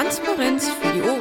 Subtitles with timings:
[0.00, 1.20] Transparenz für die Ohren.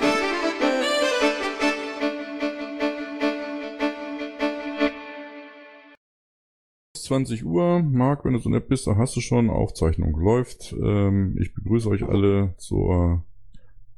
[6.95, 7.83] ...20 Uhr.
[7.83, 9.49] Marc, wenn du so nett bist, da hast du schon.
[9.49, 10.73] Aufzeichnung läuft.
[10.81, 13.25] Ähm, ich begrüße euch alle zur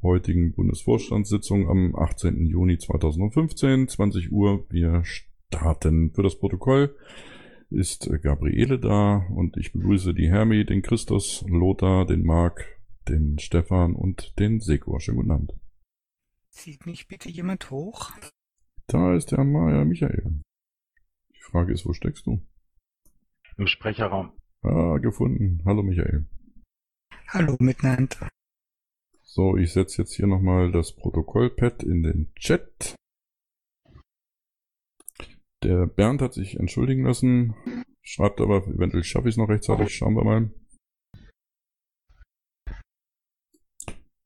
[0.01, 2.47] heutigen Bundesvorstandssitzung am 18.
[2.47, 4.65] Juni 2015, 20 Uhr.
[4.69, 6.11] Wir starten.
[6.15, 6.95] Für das Protokoll
[7.69, 13.95] ist Gabriele da und ich begrüße die Hermi, den Christus, Lothar, den Marc, den Stefan
[13.95, 14.99] und den Seko.
[14.99, 15.53] Schönen guten Abend.
[16.49, 18.11] Sieht mich bitte jemand hoch?
[18.87, 20.41] Da ist der Maya Michael.
[21.33, 22.45] Die Frage ist, wo steckst du?
[23.57, 24.33] Im Sprecherraum.
[24.61, 25.61] Ah, gefunden.
[25.65, 26.27] Hallo Michael.
[27.27, 28.29] Hallo miteinander.
[29.23, 32.95] So, ich setze jetzt hier nochmal das Protokollpad in den Chat.
[35.63, 37.55] Der Bernd hat sich entschuldigen lassen,
[38.01, 40.51] schreibt aber, eventuell schaffe ich es noch rechtzeitig, schauen wir mal.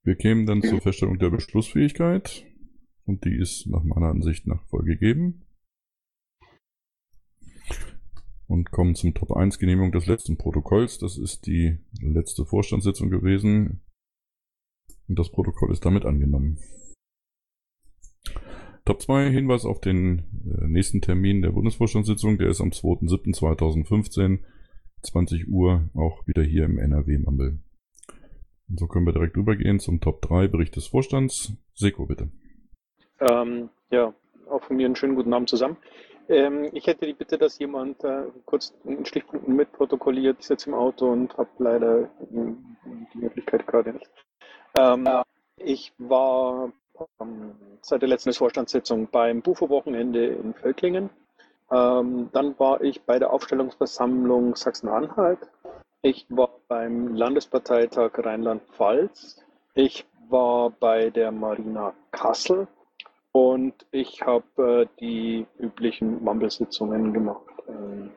[0.06, 2.46] Wir kämen dann zur Feststellung der Beschlussfähigkeit
[3.06, 5.48] und die ist nach meiner Ansicht nach voll gegeben.
[8.46, 11.00] Und kommen zum Top 1 Genehmigung des letzten Protokolls.
[11.00, 13.82] Das ist die letzte Vorstandssitzung gewesen.
[15.08, 16.60] Und das Protokoll ist damit angenommen.
[18.86, 22.38] Top 2, Hinweis auf den äh, nächsten Termin der Bundesvorstandssitzung.
[22.38, 24.44] Der ist am 2.7.2015,
[25.02, 27.65] 20 Uhr, auch wieder hier im NRW-Mumble.
[28.70, 31.54] Und so können wir direkt rübergehen zum Top 3, Bericht des Vorstands.
[31.76, 32.30] Seko, bitte.
[33.20, 34.14] Ähm, ja,
[34.50, 35.78] auch von mir einen schönen guten Abend zusammen.
[36.28, 40.38] Ähm, ich hätte die Bitte, dass jemand äh, kurz einen Stichpunkten mitprotokolliert.
[40.40, 42.10] Ich sitze im Auto und habe leider
[43.14, 44.10] die Möglichkeit gerade nicht.
[44.76, 45.08] Ähm,
[45.58, 46.72] ich war
[47.20, 51.10] ähm, seit der letzten Vorstandssitzung beim Bufo-Wochenende in Völklingen.
[51.72, 55.40] Ähm, dann war ich bei der Aufstellungsversammlung Sachsen-Anhalt.
[56.02, 59.44] Ich war beim Landesparteitag Rheinland-Pfalz.
[59.74, 62.68] Ich war bei der Marina Kassel
[63.32, 68.10] und ich habe äh, die üblichen Mumble-Sitzungen gemacht, äh,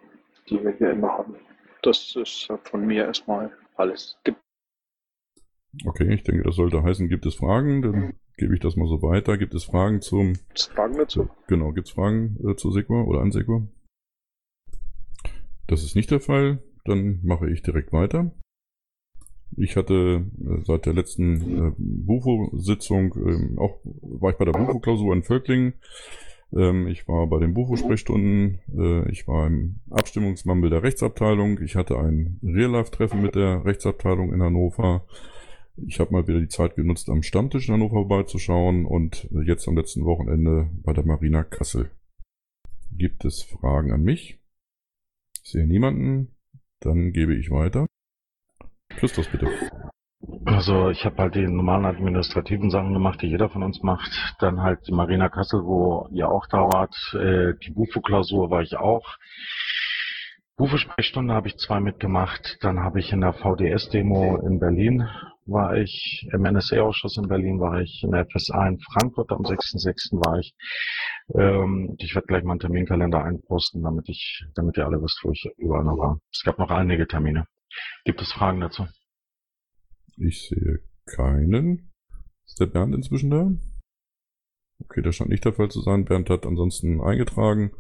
[0.48, 1.36] die wir hier immer haben.
[1.82, 4.16] Das ist äh, von mir erstmal alles.
[4.24, 4.38] Gibt
[5.86, 7.82] okay, ich denke, das sollte heißen, gibt es Fragen?
[7.82, 9.36] Dann gebe ich das mal so weiter.
[9.38, 10.34] Gibt es Fragen zum...
[10.54, 11.28] es Fragen dazu?
[11.48, 13.66] Genau, gibt es Fragen äh, zu Sequa oder an Sequa?
[15.66, 16.62] Das ist nicht der Fall.
[16.88, 18.32] Dann mache ich direkt weiter.
[19.56, 25.14] Ich hatte äh, seit der letzten äh, Bufo-Sitzung, ähm, auch war ich bei der Bufo-Klausur
[25.14, 25.74] in Völklingen.
[26.54, 28.60] Ähm, ich war bei den Bufo-Sprechstunden.
[28.76, 31.60] Äh, ich war im Abstimmungsmumble der Rechtsabteilung.
[31.62, 35.06] Ich hatte ein Real-Life-Treffen mit der Rechtsabteilung in Hannover.
[35.86, 39.76] Ich habe mal wieder die Zeit genutzt, am Stammtisch in Hannover vorbeizuschauen und jetzt am
[39.76, 41.90] letzten Wochenende bei der Marina Kassel.
[42.92, 44.40] Gibt es Fragen an mich?
[45.44, 46.34] Ich sehe niemanden.
[46.80, 47.86] Dann gebe ich weiter.
[48.88, 49.48] Christus, bitte.
[50.44, 54.36] Also ich habe halt die normalen administrativen Sachen gemacht, die jeder von uns macht.
[54.40, 56.94] Dann halt die Marina Kassel, wo ihr auch da wart.
[57.14, 59.16] Äh, die Bufo-Klausur war ich auch.
[60.56, 62.58] Bufo-Sprechstunde habe ich zwei mitgemacht.
[62.62, 65.08] Dann habe ich in der VDS-Demo in Berlin
[65.48, 70.24] war ich, im NSA-Ausschuss in Berlin war ich, in der FSA in Frankfurt am 6.6.
[70.24, 70.54] war ich.
[71.34, 75.32] Ähm, ich werde gleich mal einen Terminkalender einposten, damit ich, damit ihr alle wisst, wo
[75.32, 76.20] ich überall noch war.
[76.32, 77.46] Es gab noch einige Termine.
[78.04, 78.86] Gibt es Fragen dazu?
[80.16, 81.90] Ich sehe keinen.
[82.46, 83.50] Ist der Bernd inzwischen da?
[84.80, 86.04] Okay, das scheint nicht der Fall zu sein.
[86.04, 87.72] Bernd hat ansonsten eingetragen.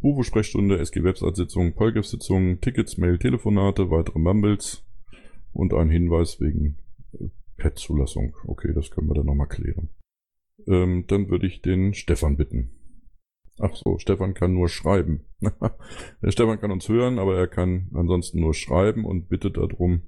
[0.00, 4.84] Buvo-Sprechstunde, SG-Website-Sitzung, Polgef-Sitzung, Tickets, Mail, Telefonate, weitere Mumbles
[5.52, 6.78] und ein Hinweis wegen
[7.56, 8.36] Pet-Zulassung.
[8.46, 9.88] Okay, das können wir dann nochmal klären.
[10.66, 12.72] Ähm, dann würde ich den Stefan bitten.
[13.58, 15.24] Ach so, Stefan kann nur schreiben.
[16.22, 20.02] Der Stefan kann uns hören, aber er kann ansonsten nur schreiben und bittet darum,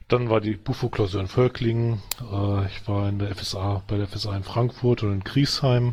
[0.09, 2.03] Dann war die Bufo-Klausur in Völklingen.
[2.21, 5.93] Äh, ich war in der FSA, bei der FSA in Frankfurt und in Griesheim,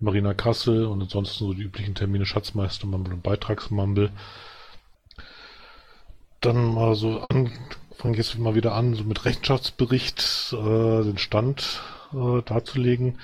[0.00, 4.10] Marina Kassel und ansonsten so die üblichen Termine Schatzmeistermumble und Beitragsmumble.
[6.40, 7.52] Dann mal so an,
[7.96, 11.82] fange jetzt mal wieder an, so mit Rechenschaftsbericht äh, den Stand
[12.14, 13.18] äh, darzulegen.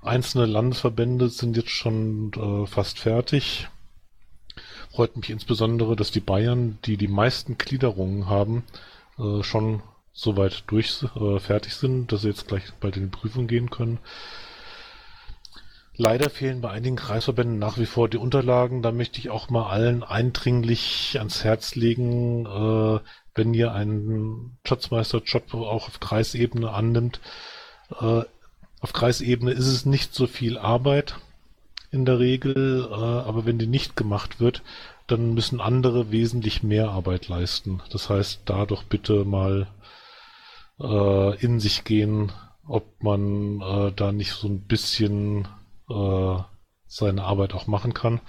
[0.00, 3.68] Einzelne Landesverbände sind jetzt schon äh, fast fertig.
[4.90, 8.64] Freut mich insbesondere, dass die Bayern, die die meisten Gliederungen haben,
[9.18, 9.82] äh, schon
[10.14, 13.98] soweit durch äh, fertig sind, dass sie jetzt gleich bald in die Prüfung gehen können.
[15.98, 18.82] Leider fehlen bei einigen Kreisverbänden nach wie vor die Unterlagen.
[18.82, 23.00] Da möchte ich auch mal allen eindringlich ans Herz legen, äh,
[23.34, 27.20] wenn ihr einen Schatzmeisterjob auch auf Kreisebene annimmt.
[27.98, 28.22] Äh,
[28.80, 31.16] auf Kreisebene ist es nicht so viel Arbeit
[31.90, 34.62] in der Regel, äh, aber wenn die nicht gemacht wird,
[35.06, 37.80] dann müssen andere wesentlich mehr Arbeit leisten.
[37.90, 39.68] Das heißt, da doch bitte mal
[40.78, 42.32] äh, in sich gehen,
[42.66, 45.48] ob man äh, da nicht so ein bisschen
[45.88, 46.42] äh,
[46.86, 48.20] seine Arbeit auch machen kann.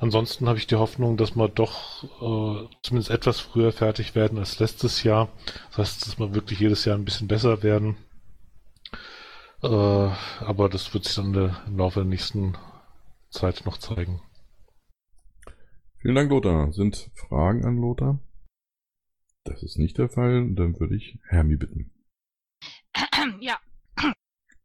[0.00, 4.58] Ansonsten habe ich die Hoffnung, dass wir doch äh, zumindest etwas früher fertig werden als
[4.58, 5.28] letztes Jahr.
[5.68, 7.96] Das heißt, dass wir wirklich jedes Jahr ein bisschen besser werden.
[9.62, 11.34] Äh, aber das wird sich dann
[11.66, 12.56] im Laufe der nächsten
[13.30, 14.22] Zeit noch zeigen.
[16.00, 16.72] Vielen Dank, Lothar.
[16.72, 18.18] Sind Fragen an Lothar?
[19.44, 20.54] Das ist nicht der Fall.
[20.54, 21.92] Dann würde ich Hermi bitten.
[23.40, 23.58] Ja.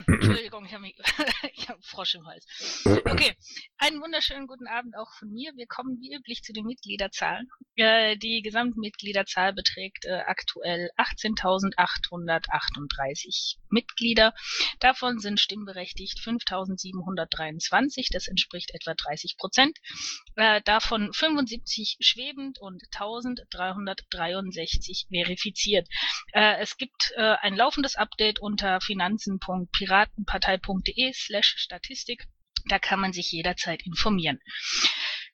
[0.07, 0.87] Entschuldigung, ich habe
[1.67, 2.45] hab Frosch im Hals.
[2.85, 3.35] Okay,
[3.77, 5.51] einen wunderschönen guten Abend auch von mir.
[5.55, 7.49] Wir kommen wie üblich zu den Mitgliederzahlen.
[7.75, 14.33] Äh, die Gesamtmitgliederzahl beträgt äh, aktuell 18.838 Mitglieder.
[14.79, 19.77] Davon sind stimmberechtigt 5.723, das entspricht etwa 30 Prozent.
[20.35, 25.87] Äh, davon 75 schwebend und 1.363 verifiziert.
[26.33, 29.94] Äh, es gibt äh, ein laufendes Update unter finanzen.piratenpartei.de
[31.13, 32.27] slash Statistik.
[32.67, 34.39] Da kann man sich jederzeit informieren.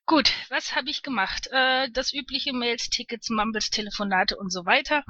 [0.06, 1.48] Gut, was habe ich gemacht?
[1.52, 5.06] Äh, das übliche Mails, Tickets, Mumbles, Telefonate und so weiter.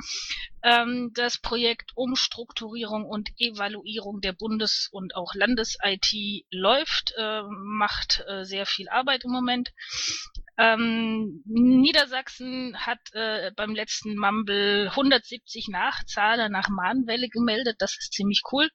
[0.61, 8.43] Ähm, das Projekt Umstrukturierung und Evaluierung der Bundes- und auch Landes-IT läuft, äh, macht äh,
[8.43, 9.73] sehr viel Arbeit im Moment.
[10.57, 17.77] Ähm, Niedersachsen hat äh, beim letzten Mumble 170 Nachzahler nach Mahnwelle gemeldet.
[17.79, 18.69] Das ist ziemlich cool.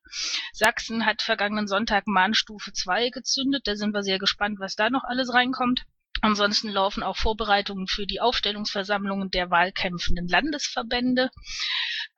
[0.53, 3.63] Sachsen hat vergangenen Sonntag Mahnstufe 2 gezündet.
[3.67, 5.85] Da sind wir sehr gespannt, was da noch alles reinkommt.
[6.23, 11.31] Ansonsten laufen auch Vorbereitungen für die Aufstellungsversammlungen der wahlkämpfenden Landesverbände.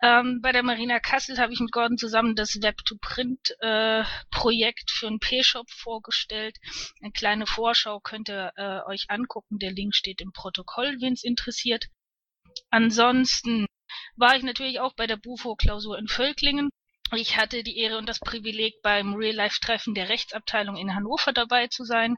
[0.01, 5.19] Ähm, bei der Marina Kassel habe ich mit Gordon zusammen das Web-to-Print-Projekt äh, für einen
[5.19, 6.57] P-Shop vorgestellt.
[7.01, 9.59] Eine kleine Vorschau könnt ihr äh, euch angucken.
[9.59, 11.89] Der Link steht im Protokoll, wen es interessiert.
[12.71, 13.67] Ansonsten
[14.17, 16.71] war ich natürlich auch bei der Bufo-Klausur in Völklingen.
[17.17, 21.85] Ich hatte die Ehre und das Privileg, beim Real-Life-Treffen der Rechtsabteilung in Hannover dabei zu
[21.85, 22.17] sein.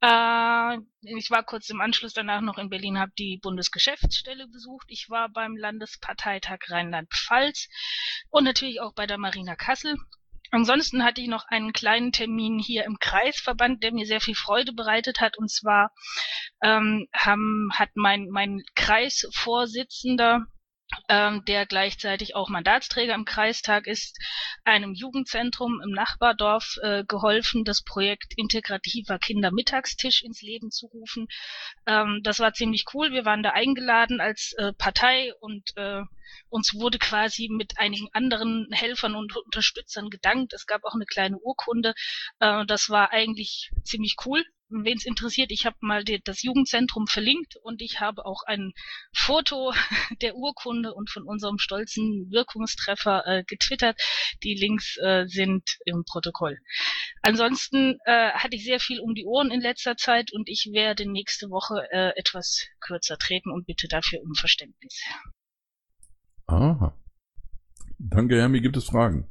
[0.00, 4.86] Äh, ich war kurz im Anschluss danach noch in Berlin, habe die Bundesgeschäftsstelle besucht.
[4.88, 7.68] Ich war beim Landesparteitag Rheinland-Pfalz
[8.30, 9.96] und natürlich auch bei der Marina Kassel.
[10.50, 14.72] Ansonsten hatte ich noch einen kleinen Termin hier im Kreisverband, der mir sehr viel Freude
[14.72, 15.36] bereitet hat.
[15.36, 15.92] Und zwar
[16.62, 20.46] ähm, haben, hat mein, mein Kreisvorsitzender
[21.08, 24.18] ähm, der gleichzeitig auch Mandatsträger im Kreistag ist,
[24.64, 31.28] einem Jugendzentrum im Nachbardorf äh, geholfen, das Projekt integrativer Kindermittagstisch ins Leben zu rufen.
[31.86, 33.12] Ähm, das war ziemlich cool.
[33.12, 36.02] Wir waren da eingeladen als äh, Partei und äh,
[36.48, 40.52] uns wurde quasi mit einigen anderen Helfern und Unterstützern gedankt.
[40.52, 41.94] Es gab auch eine kleine Urkunde.
[42.40, 47.06] Äh, das war eigentlich ziemlich cool wen es interessiert, ich habe mal die, das Jugendzentrum
[47.06, 48.72] verlinkt und ich habe auch ein
[49.12, 49.72] Foto
[50.22, 54.00] der Urkunde und von unserem stolzen Wirkungstreffer äh, getwittert.
[54.42, 56.58] Die Links äh, sind im Protokoll.
[57.22, 61.10] Ansonsten äh, hatte ich sehr viel um die Ohren in letzter Zeit und ich werde
[61.10, 65.02] nächste Woche äh, etwas kürzer treten und bitte dafür um Verständnis.
[66.46, 66.96] Aha.
[67.98, 68.60] Danke, Hermi.
[68.60, 69.30] Gibt es Fragen?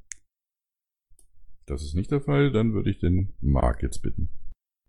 [1.65, 2.51] Das ist nicht der Fall.
[2.51, 4.29] Dann würde ich den Marc jetzt bitten.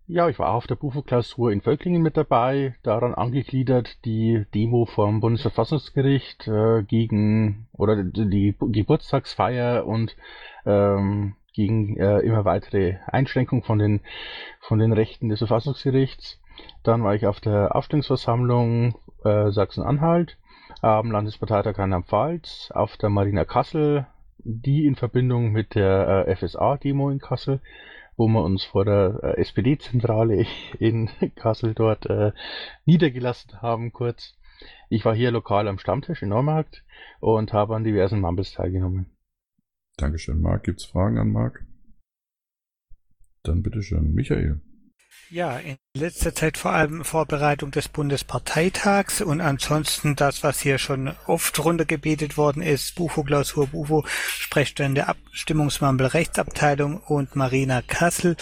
[0.09, 5.19] Ja, ich war auf der Bufo-Klausur in Völklingen mit dabei, daran angegliedert die Demo vom
[5.19, 10.17] Bundesverfassungsgericht äh, gegen oder die Geburtstagsfeier und
[10.65, 14.01] ähm, gegen äh, immer weitere Einschränkungen von den
[14.61, 16.41] von den Rechten des Verfassungsgerichts.
[16.85, 18.95] Dann war ich auf der Aufstellungsversammlung
[19.25, 20.39] äh, Sachsen-Anhalt,
[20.83, 24.07] am Landesparteitag Rheinland-Pfalz, auf der Marina Kassel,
[24.39, 27.61] die in Verbindung mit der äh, FSA-Demo in Kassel
[28.17, 30.47] wo wir uns vor der äh, SPD-Zentrale
[30.79, 32.33] in Kassel dort äh,
[32.85, 34.37] niedergelassen haben, kurz.
[34.89, 36.85] Ich war hier lokal am Stammtisch in Neumarkt
[37.21, 39.07] und habe an diversen Mumbles teilgenommen.
[39.97, 40.65] Dankeschön, Marc.
[40.65, 41.67] Gibt's Fragen an Marc?
[43.43, 44.61] Dann bitteschön, Michael.
[45.29, 51.17] Ja, in letzter Zeit vor allem Vorbereitung des Bundesparteitags und ansonsten das, was hier schon
[51.27, 58.37] oft runtergebetet worden ist, Bufo Klausur Bufo, Sprechstunde Abstimmungsmambel Rechtsabteilung und Marina Kassel,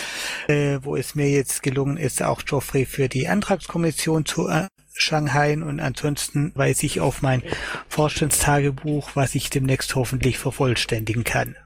[0.47, 5.55] äh, wo es mir jetzt gelungen ist, auch Geoffrey für die Antragskommission zu äh, Shanghai
[5.55, 7.43] und ansonsten weise ich auf mein
[7.89, 11.57] Vorstandstagebuch, was ich demnächst hoffentlich vervollständigen kann.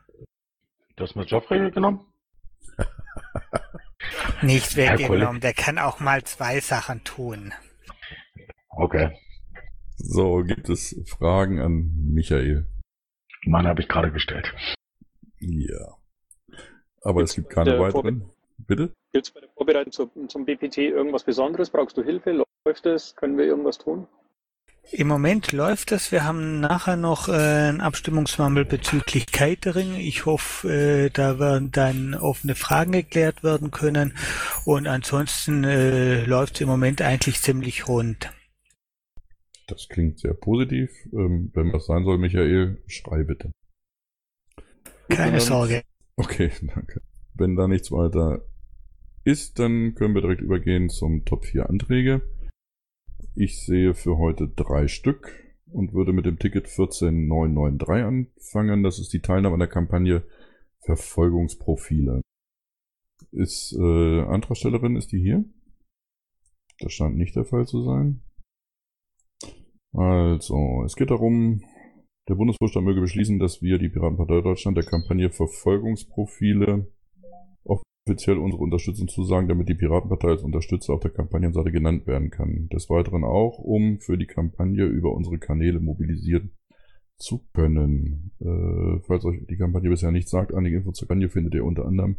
[0.95, 2.07] Du hast mit Geoffrey genommen?
[4.43, 7.53] Nicht weggenommen, der kann auch mal zwei Sachen tun.
[8.69, 9.17] Okay.
[9.97, 12.67] So, gibt es Fragen an Michael?
[13.45, 14.55] Meine habe ich gerade gestellt.
[15.41, 15.97] Ja.
[17.03, 18.31] Aber es gibt keine weiteren.
[18.59, 18.93] Bitte?
[19.13, 21.71] Gibt es bei der Vorbereitung zum, zum BPT irgendwas Besonderes?
[21.71, 22.45] Brauchst du Hilfe?
[22.65, 23.17] Läuft es?
[23.17, 24.07] Können wir irgendwas tun?
[24.91, 26.13] Im Moment läuft es.
[26.13, 29.97] Wir haben nachher noch äh, einen Abstimmungsmangel bezüglich Catering.
[29.97, 34.15] Ich hoffe, äh, da werden dann offene Fragen geklärt werden können.
[34.65, 38.33] Und ansonsten äh, läuft es im Moment eigentlich ziemlich rund.
[39.67, 40.91] Das klingt sehr positiv.
[41.13, 43.53] Ähm, wenn was sein soll, Michael, schrei bitte.
[45.11, 45.83] Keine dann, Sorge.
[46.17, 47.03] Okay, danke.
[47.35, 48.41] Wenn da nichts weiter
[49.25, 52.23] ist, dann können wir direkt übergehen zum Top 4 Anträge.
[53.35, 55.33] Ich sehe für heute drei Stück
[55.71, 58.83] und würde mit dem Ticket 14993 anfangen.
[58.83, 60.25] Das ist die Teilnahme an der Kampagne
[60.85, 62.23] Verfolgungsprofile.
[63.33, 65.45] Ist äh, Antragstellerin, ist die hier?
[66.81, 68.23] Das scheint nicht der Fall zu sein.
[69.93, 71.63] Also, es geht darum,
[72.29, 76.87] der Bundesvorstand möge beschließen, dass wir die Piratenpartei Deutschland der Kampagne Verfolgungsprofile
[78.09, 82.69] offiziell unsere Unterstützung zusagen, damit die Piratenpartei als Unterstützer auf der Kampagnenseite genannt werden kann.
[82.69, 86.53] Des Weiteren auch, um für die Kampagne über unsere Kanäle mobilisieren
[87.17, 88.33] zu können.
[88.41, 91.85] Äh, falls euch die Kampagne bisher nicht sagt, einige Infos zur Kampagne findet ihr unter
[91.85, 92.17] anderem.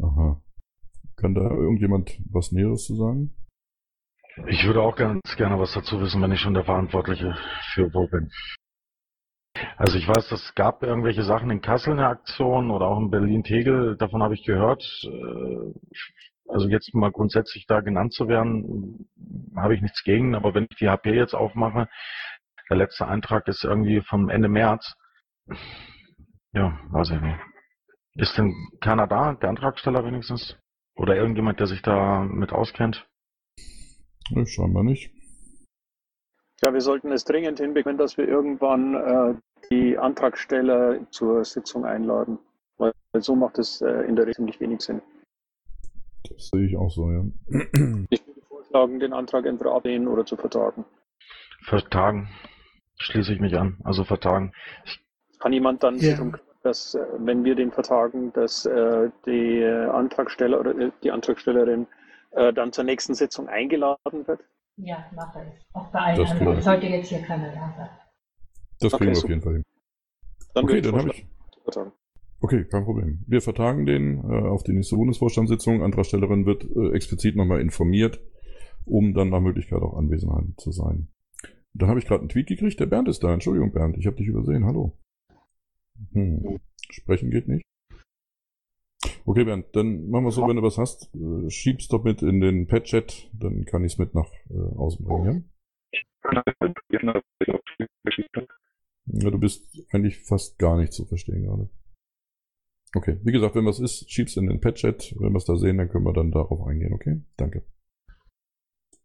[0.00, 0.42] Aha.
[1.16, 3.30] Kann da irgendjemand was Näheres zu sagen?
[4.48, 7.34] Ich würde auch ganz gerne was dazu wissen, wenn ich schon der Verantwortliche
[7.72, 8.30] für wo bin.
[9.76, 13.96] Also ich weiß, es gab irgendwelche Sachen in Kassel eine Aktion oder auch in Berlin-Tegel,
[13.96, 14.82] davon habe ich gehört.
[15.04, 15.72] Äh,
[16.48, 19.08] also jetzt mal grundsätzlich da genannt zu werden,
[19.56, 21.88] habe ich nichts gegen, aber wenn ich die HP jetzt aufmache,
[22.70, 24.94] der letzte Eintrag ist irgendwie vom Ende März.
[26.52, 27.38] Ja, weiß ich nicht.
[28.14, 30.56] Ist denn keiner da, der Antragsteller wenigstens?
[30.94, 33.06] Oder irgendjemand, der sich da mit auskennt?
[34.30, 35.12] Ne, scheinbar nicht.
[36.62, 39.34] Ja, wir sollten es dringend hinbekommen, dass wir irgendwann äh,
[39.70, 42.38] die Antragsteller zur Sitzung einladen.
[42.78, 45.02] Weil so macht es äh, in der Regel ziemlich wenig Sinn.
[46.28, 47.24] Das sehe ich auch so, ja.
[48.10, 50.84] Ich würde vorschlagen, den Antrag entweder ablehnen oder zu vertagen.
[51.62, 52.28] Vertagen.
[52.98, 53.78] Schließe ich mich an.
[53.84, 54.52] Also vertagen.
[54.84, 55.00] Ich
[55.38, 56.00] Kann jemand dann Ja.
[56.12, 60.76] sich um kümmern, dass, äh, wenn wir den vertagen, dass äh, die äh, Antragsteller oder
[60.78, 61.86] äh, die Antragstellerin
[62.30, 64.40] äh, dann zur nächsten Sitzung eingeladen wird?
[64.76, 65.66] Ja, mache ich.
[65.72, 66.60] Auch bei allen Das anderen.
[66.62, 67.88] Sollte jetzt hier keiner da sein.
[68.80, 69.28] Das Okay, kriegen wir auf super.
[69.30, 69.62] jeden Fall hin.
[70.54, 71.26] Dann Okay, dann habe ich.
[71.64, 71.92] vertagen.
[72.40, 73.24] Okay, kein Problem.
[73.26, 75.82] Wir vertagen den äh, auf die nächste Bundesvorstandssitzung.
[75.82, 78.20] Antragstellerin wird äh, explizit nochmal informiert,
[78.84, 81.08] um dann nach Möglichkeit auch anwesend zu sein.
[81.72, 82.78] Dann habe ich gerade einen Tweet gekriegt.
[82.78, 83.32] Der Bernd ist da.
[83.32, 84.66] Entschuldigung, Bernd, ich habe dich übersehen.
[84.66, 84.98] Hallo.
[86.12, 86.58] Hm.
[86.90, 87.64] Sprechen geht nicht.
[89.28, 92.40] Okay, Bernd, dann machen wir so, wenn du was hast, äh, schieb's doch mit in
[92.40, 95.50] den Pad-Chat, dann kann ich's mit nach äh, außen bringen.
[96.22, 96.36] Ja?
[99.06, 101.68] ja, du bist eigentlich fast gar nicht zu verstehen gerade.
[102.94, 105.16] Okay, wie gesagt, wenn was ist, schieb's in den Pad-Chat.
[105.18, 107.20] Wenn wir es da sehen, dann können wir dann darauf eingehen, okay?
[107.36, 107.64] Danke.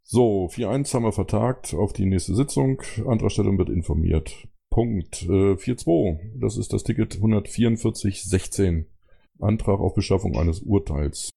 [0.04, 2.84] So, 4.1 haben wir vertagt auf die nächste Sitzung.
[3.08, 4.48] Antragstellung wird informiert.
[4.70, 5.24] Punkt.
[5.24, 8.86] Äh, 4.2, das ist das Ticket 14416.
[9.42, 11.32] Antrag auf Beschaffung eines Urteils.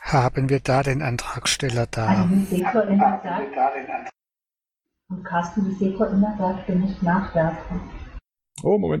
[0.00, 2.06] Haben wir da den Antragsteller da?
[2.06, 3.56] Also wie Seko immer sagt,
[5.08, 7.80] und Carsten, wie Seko immer sagt, du musst nachwerfen.
[8.62, 9.00] Oh, Moment.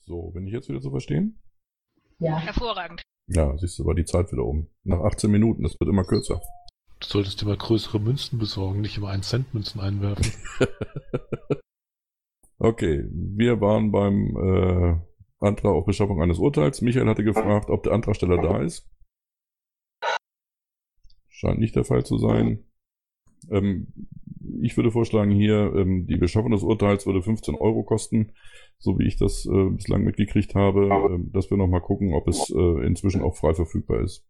[0.00, 1.40] So, bin ich jetzt wieder zu verstehen?
[2.18, 2.36] Ja.
[2.36, 3.02] Hervorragend.
[3.26, 4.68] Ja, siehst du, war die Zeit wieder um.
[4.82, 6.40] Nach 18 Minuten, das wird immer kürzer.
[7.00, 10.32] Du solltest dir mal größere Münzen besorgen, nicht immer 1 Cent Münzen einwerfen.
[12.58, 15.00] okay, wir waren beim äh,
[15.44, 16.82] Antrag auf Beschaffung eines Urteils.
[16.82, 18.88] Michael hatte gefragt, ob der Antragsteller da ist.
[21.28, 22.64] Scheint nicht der Fall zu sein.
[23.50, 23.88] Ähm,
[24.60, 28.32] ich würde vorschlagen, hier ähm, die Beschaffung des Urteils würde 15 Euro kosten,
[28.78, 32.50] so wie ich das äh, bislang mitgekriegt habe, äh, dass wir nochmal gucken, ob es
[32.50, 34.26] äh, inzwischen auch frei verfügbar ist.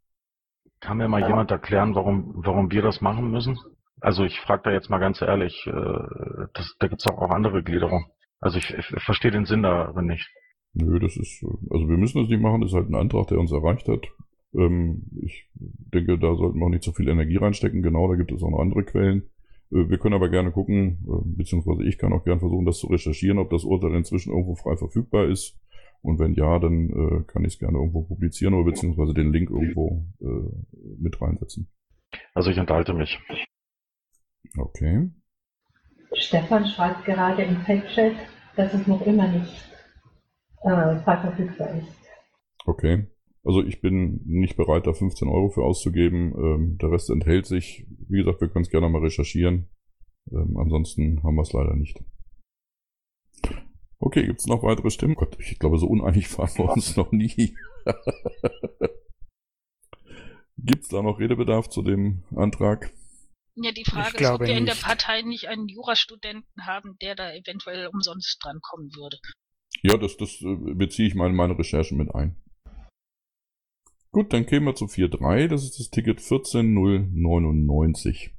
[0.80, 3.58] Kann mir mal jemand erklären, warum, warum wir das machen müssen?
[4.00, 7.62] Also ich frage da jetzt mal ganz ehrlich, äh, das, da gibt's auch, auch andere
[7.62, 8.06] Gliederungen.
[8.40, 10.28] Also ich, ich verstehe den Sinn darin nicht.
[10.74, 13.28] Nö, das ist, äh, also wir müssen das nicht machen, das ist halt ein Antrag,
[13.28, 14.06] der uns erreicht hat.
[14.54, 17.82] Ähm, ich denke, da sollten wir auch nicht so viel Energie reinstecken.
[17.82, 19.30] Genau, da gibt es auch noch andere Quellen.
[19.70, 22.88] Äh, wir können aber gerne gucken, äh, beziehungsweise ich kann auch gerne versuchen, das zu
[22.88, 25.58] recherchieren, ob das Urteil inzwischen irgendwo frei verfügbar ist.
[26.02, 29.48] Und wenn ja, dann äh, kann ich es gerne irgendwo publizieren oder beziehungsweise den Link
[29.48, 31.70] irgendwo äh, mit reinsetzen.
[32.34, 33.18] Also ich enthalte mich.
[34.58, 35.10] Okay.
[36.12, 38.14] Stefan schreibt gerade im Chat,
[38.56, 39.73] dass es noch immer nicht
[40.64, 41.86] äh, frei verfügbar ist.
[42.66, 43.06] Okay.
[43.44, 46.34] Also ich bin nicht bereit, da 15 Euro für auszugeben.
[46.36, 47.86] Ähm, der Rest enthält sich.
[48.08, 49.68] Wie gesagt, wir können es gerne mal recherchieren.
[50.32, 52.02] Ähm, ansonsten haben wir es leider nicht.
[53.98, 55.14] Okay, gibt es noch weitere Stimmen?
[55.14, 57.54] Gott, ich glaube, so uneinig waren wir uns noch nie.
[60.56, 62.90] gibt es da noch Redebedarf zu dem Antrag?
[63.56, 64.58] Ja, die Frage ist, ob wir nicht.
[64.58, 69.18] in der Partei nicht einen Jurastudenten haben, der da eventuell umsonst drankommen würde.
[69.82, 72.36] Ja, das, das äh, beziehe ich mal in meine Recherchen mit ein.
[74.12, 75.48] Gut, dann kämen wir zu 4.3.
[75.48, 78.32] Das ist das Ticket 14099.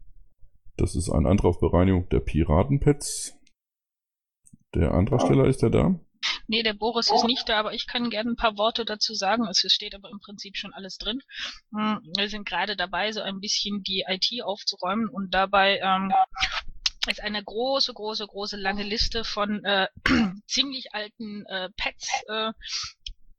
[0.77, 3.37] Das ist ein Antrag auf Bereinigung der Piratenpets.
[4.73, 5.99] Der Antragsteller ist der da?
[6.47, 9.47] Nee, der Boris ist nicht da, aber ich kann gerne ein paar Worte dazu sagen.
[9.47, 11.21] Es steht aber im Prinzip schon alles drin.
[11.73, 16.11] Hm, wir sind gerade dabei, so ein bisschen die IT aufzuräumen und dabei ähm,
[17.11, 19.87] ist eine große, große, große lange Liste von äh,
[20.47, 22.51] ziemlich alten äh, Pets äh,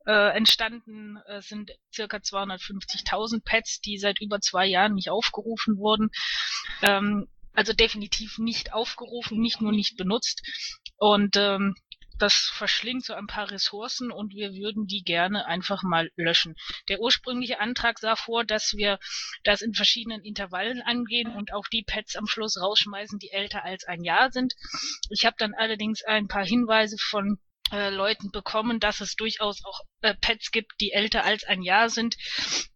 [0.07, 6.11] äh, entstanden äh, sind circa 250.000 Pads, die seit über zwei Jahren nicht aufgerufen wurden.
[6.83, 10.42] Ähm, also definitiv nicht aufgerufen, nicht nur nicht benutzt.
[10.98, 11.74] Und ähm,
[12.18, 16.57] das verschlingt so ein paar Ressourcen und wir würden die gerne einfach mal löschen.
[16.88, 18.98] Der ursprüngliche Antrag sah vor, dass wir
[19.44, 23.85] das in verschiedenen Intervallen angehen und auch die Pads am Schluss rausschmeißen, die älter als
[23.85, 24.55] ein Jahr sind.
[25.11, 27.38] Ich habe dann allerdings ein paar Hinweise von
[27.72, 31.88] äh, Leuten bekommen, dass es durchaus auch äh, Pets gibt, die älter als ein Jahr
[31.88, 32.16] sind,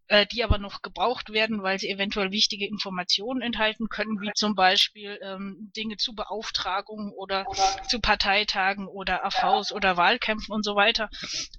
[0.07, 4.55] äh, die aber noch gebraucht werden, weil sie eventuell wichtige Informationen enthalten können, wie zum
[4.55, 7.45] Beispiel ähm, Dinge zu Beauftragungen oder
[7.87, 11.09] zu Parteitagen oder AVs oder Wahlkämpfen und so weiter.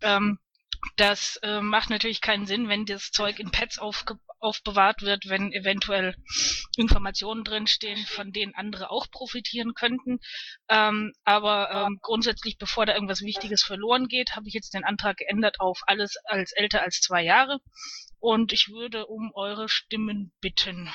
[0.02, 0.38] Ähm,
[0.96, 5.52] das äh, macht natürlich keinen Sinn, wenn das Zeug in Pads aufge aufbewahrt wird, wenn
[5.52, 6.16] eventuell
[6.76, 10.18] Informationen drinstehen, von denen andere auch profitieren könnten.
[10.68, 15.18] Ähm, aber ähm, grundsätzlich, bevor da irgendwas Wichtiges verloren geht, habe ich jetzt den Antrag
[15.18, 17.60] geändert auf alles als älter als zwei Jahre.
[18.18, 20.88] Und ich würde um eure Stimmen bitten.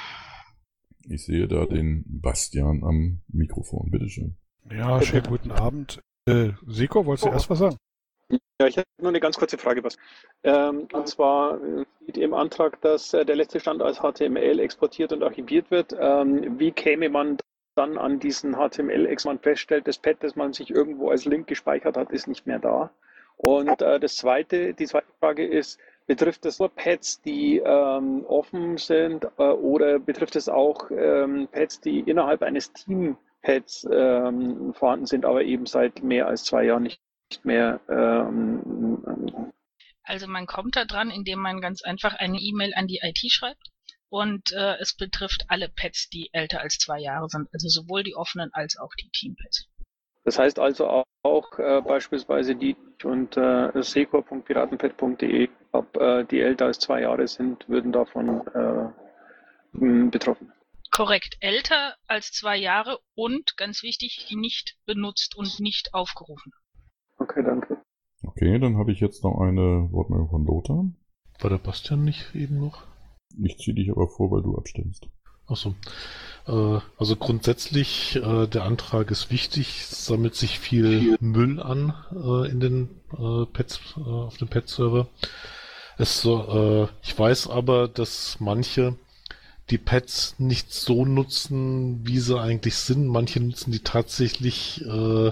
[1.10, 3.90] Ich sehe da den Bastian am Mikrofon.
[3.92, 4.38] Bitteschön.
[4.70, 6.02] Ja, schönen guten Abend.
[6.26, 7.34] Äh, Seko, wolltest du oh.
[7.34, 7.78] erst was sagen?
[8.30, 9.84] Ja, ich habe nur eine ganz kurze Frage.
[9.84, 9.98] Was.
[10.44, 11.60] Ähm, und zwar
[12.04, 15.96] steht im Antrag, dass äh, der letzte Stand als HTML exportiert und archiviert wird.
[16.00, 17.38] Ähm, wie käme man
[17.76, 21.96] dann an diesen HTML-Ex, man feststellt, das Pad, das man sich irgendwo als Link gespeichert
[21.96, 22.90] hat, ist nicht mehr da.
[23.38, 28.78] Und äh, das zweite, die zweite Frage ist, betrifft das nur Pads, die ähm, offen
[28.78, 35.26] sind äh, oder betrifft es auch ähm, Pads, die innerhalb eines Team-Pads ähm, vorhanden sind,
[35.26, 37.80] aber eben seit mehr als zwei Jahren nicht nicht mehr.
[37.90, 39.54] Ähm,
[40.04, 43.72] also man kommt da dran, indem man ganz einfach eine E-Mail an die IT schreibt.
[44.10, 48.16] Und äh, es betrifft alle Pads, die älter als zwei Jahre sind, also sowohl die
[48.16, 49.68] offenen als auch die Team-Pads.
[50.24, 56.66] Das heißt also auch, auch äh, beispielsweise die und äh, secor.piratenpad.de, ob äh, die älter
[56.66, 60.54] als zwei Jahre sind, würden davon äh, betroffen.
[60.90, 66.54] Korrekt, älter als zwei Jahre und, ganz wichtig, nicht benutzt und nicht aufgerufen.
[67.18, 67.78] Okay, danke.
[68.24, 70.86] Okay, dann habe ich jetzt noch eine Wortmeldung von Lothar.
[71.40, 72.84] War der Bastian nicht eben noch?
[73.42, 75.08] Ich ziehe dich aber vor, weil du abstimmst.
[75.46, 75.76] Achso.
[76.48, 82.60] Äh, also grundsätzlich, äh, der Antrag ist wichtig, sammelt sich viel Müll an äh, in
[82.60, 85.08] den äh, Pets, äh, auf dem Pet-Server.
[85.98, 88.96] Es so, äh, ich weiß aber, dass manche
[89.70, 93.08] die Pads nicht so nutzen, wie sie eigentlich sind.
[93.08, 95.32] Manche nutzen die tatsächlich äh,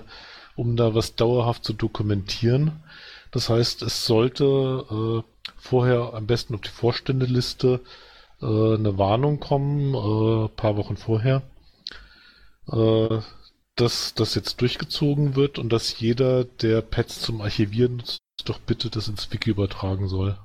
[0.55, 2.83] um da was dauerhaft zu dokumentieren.
[3.31, 4.43] Das heißt, es sollte
[5.25, 7.81] äh, vorher am besten auf die Vorständeliste
[8.41, 11.41] äh, eine Warnung kommen, äh, paar Wochen vorher,
[12.71, 13.19] äh,
[13.75, 18.89] dass das jetzt durchgezogen wird und dass jeder, der Pads zum Archivieren nutzt, doch bitte
[18.89, 20.37] das ins Wiki übertragen soll.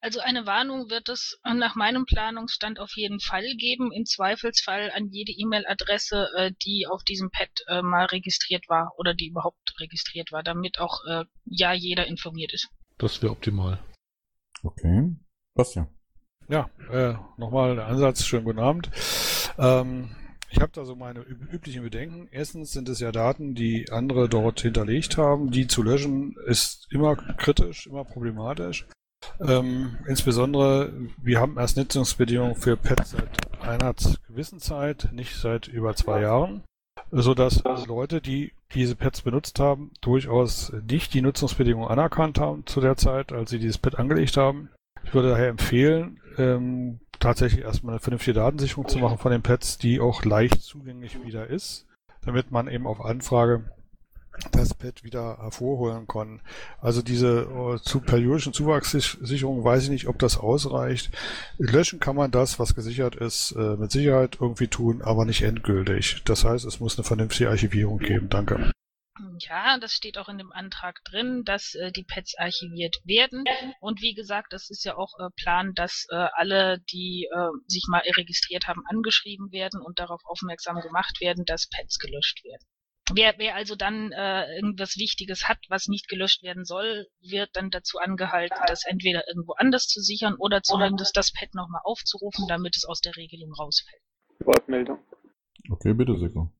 [0.00, 5.08] Also eine Warnung wird es nach meinem Planungsstand auf jeden Fall geben, im Zweifelsfall an
[5.10, 10.32] jede E-Mail-Adresse, äh, die auf diesem Pad äh, mal registriert war oder die überhaupt registriert
[10.32, 12.68] war, damit auch äh, ja jeder informiert ist.
[12.98, 13.78] Das wäre optimal.
[14.62, 15.16] Okay.
[15.54, 15.88] Bastian.
[16.48, 18.24] Ja, äh, nochmal der Ansatz.
[18.24, 18.90] Schönen guten Abend.
[19.58, 20.14] Ähm,
[20.50, 22.28] ich habe da so meine üb üblichen Bedenken.
[22.30, 25.50] Erstens sind es ja Daten, die andere dort hinterlegt haben.
[25.50, 28.86] Die zu löschen ist immer kritisch, immer problematisch.
[29.40, 33.94] Ähm, insbesondere, wir haben erst Nutzungsbedingungen für Pets seit einer
[34.28, 36.62] gewissen Zeit, nicht seit über zwei Jahren,
[37.10, 42.96] sodass Leute, die diese Pads benutzt haben, durchaus nicht die Nutzungsbedingungen anerkannt haben zu der
[42.96, 44.70] Zeit, als sie dieses Pad angelegt haben.
[45.04, 49.78] Ich würde daher empfehlen, ähm, tatsächlich erstmal eine vernünftige Datensicherung zu machen von den Pads,
[49.78, 51.86] die auch leicht zugänglich wieder ist,
[52.24, 53.64] damit man eben auf Anfrage
[54.52, 56.40] das Pad wieder hervorholen kann.
[56.80, 61.10] Also diese äh, zu periodischen Zuwachssicherung weiß ich nicht, ob das ausreicht.
[61.58, 66.22] Löschen kann man das, was gesichert ist, äh, mit Sicherheit irgendwie tun, aber nicht endgültig.
[66.24, 68.28] Das heißt, es muss eine vernünftige Archivierung geben.
[68.28, 68.70] Danke.
[69.38, 73.44] Ja, das steht auch in dem Antrag drin, dass äh, die Pads archiviert werden.
[73.80, 77.86] Und wie gesagt, das ist ja auch äh, Plan, dass äh, alle, die äh, sich
[77.88, 82.66] mal registriert haben, angeschrieben werden und darauf aufmerksam gemacht werden, dass Pads gelöscht werden.
[83.14, 87.70] Wer, wer also dann äh, irgendwas Wichtiges hat, was nicht gelöscht werden soll, wird dann
[87.70, 92.76] dazu angehalten, das entweder irgendwo anders zu sichern oder zumindest das Pad nochmal aufzurufen, damit
[92.76, 94.02] es aus der Regelung rausfällt.
[94.40, 94.98] Wortmeldung.
[95.70, 96.50] Okay, bitte, Sigmar.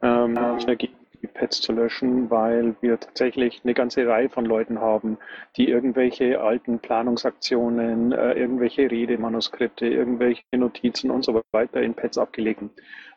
[0.00, 5.16] Ähm, dagegen die Pads zu löschen, weil wir tatsächlich eine ganze Reihe von Leuten haben,
[5.56, 12.60] die irgendwelche alten Planungsaktionen, äh, irgendwelche Redemanuskripte, irgendwelche Notizen und so weiter in Pads abgelegt
[12.60, 12.70] haben.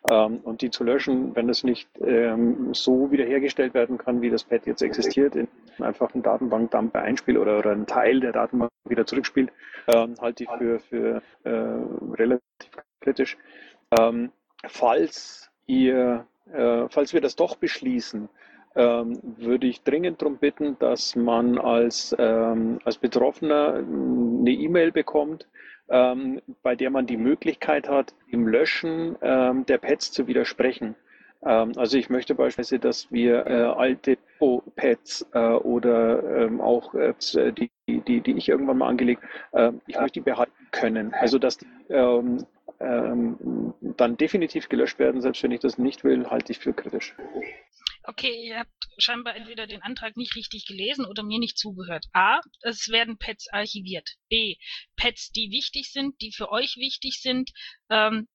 [0.09, 4.45] Ähm, und die zu löschen, wenn das nicht ähm, so wiederhergestellt werden kann, wie das
[4.45, 9.05] Pad jetzt existiert, in einfach einen Datenbankdump einspielt oder, oder einen Teil der Datenbank wieder
[9.05, 9.51] zurückspielt,
[9.87, 11.49] ähm, halte ich für, für äh,
[12.15, 13.37] relativ kritisch.
[13.99, 14.31] Ähm,
[14.65, 18.29] falls ihr äh, falls wir das doch beschließen,
[18.75, 25.47] ähm, würde ich dringend darum bitten, dass man als, ähm, als Betroffener eine E-Mail bekommt,
[25.89, 30.95] ähm, bei der man die Möglichkeit hat, im Löschen der Pads zu widersprechen.
[31.41, 34.17] Also ich möchte beispielsweise, dass wir äh, alte
[34.75, 39.21] Pads äh, oder auch die, die, die ich irgendwann mal angelegt,
[39.53, 41.13] äh, ich möchte die behalten können.
[41.13, 41.67] Also dass die
[42.79, 45.21] ähm, dann definitiv gelöscht werden.
[45.21, 47.15] Selbst wenn ich das nicht will, halte ich für kritisch.
[48.03, 52.05] Okay, ihr habt scheinbar entweder den Antrag nicht richtig gelesen oder mir nicht zugehört.
[52.13, 54.11] A, es werden Pads archiviert.
[54.29, 54.55] B,
[54.95, 57.51] Pads, die wichtig sind, die für euch wichtig sind,
[57.89, 58.27] ähm,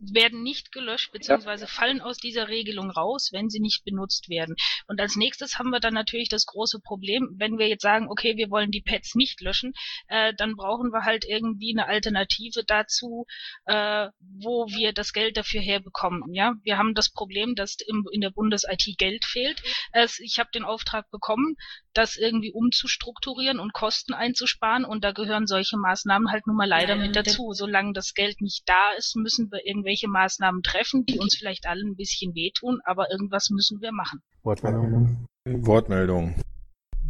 [0.00, 1.66] werden nicht gelöscht bzw.
[1.66, 4.56] fallen aus dieser Regelung raus, wenn sie nicht benutzt werden.
[4.86, 8.36] Und als nächstes haben wir dann natürlich das große Problem, wenn wir jetzt sagen, okay,
[8.36, 9.72] wir wollen die Pads nicht löschen,
[10.08, 13.26] äh, dann brauchen wir halt irgendwie eine Alternative dazu,
[13.66, 16.34] äh, wo wir das Geld dafür herbekommen.
[16.34, 19.62] Ja, wir haben das Problem, dass im, in der Bundes-IT Geld fehlt.
[19.92, 21.56] Äh, ich habe den Auftrag bekommen,
[21.92, 26.96] das irgendwie umzustrukturieren und Kosten einzusparen und da gehören solche Maßnahmen halt nun mal leider
[26.96, 27.52] mit dazu.
[27.52, 31.90] Solange das Geld nicht da ist, müssen wir irgendwelche Maßnahmen treffen, die uns vielleicht allen
[31.90, 34.20] ein bisschen wehtun, aber irgendwas müssen wir machen.
[34.42, 35.26] Wortmeldung.
[35.44, 36.34] Wortmeldung.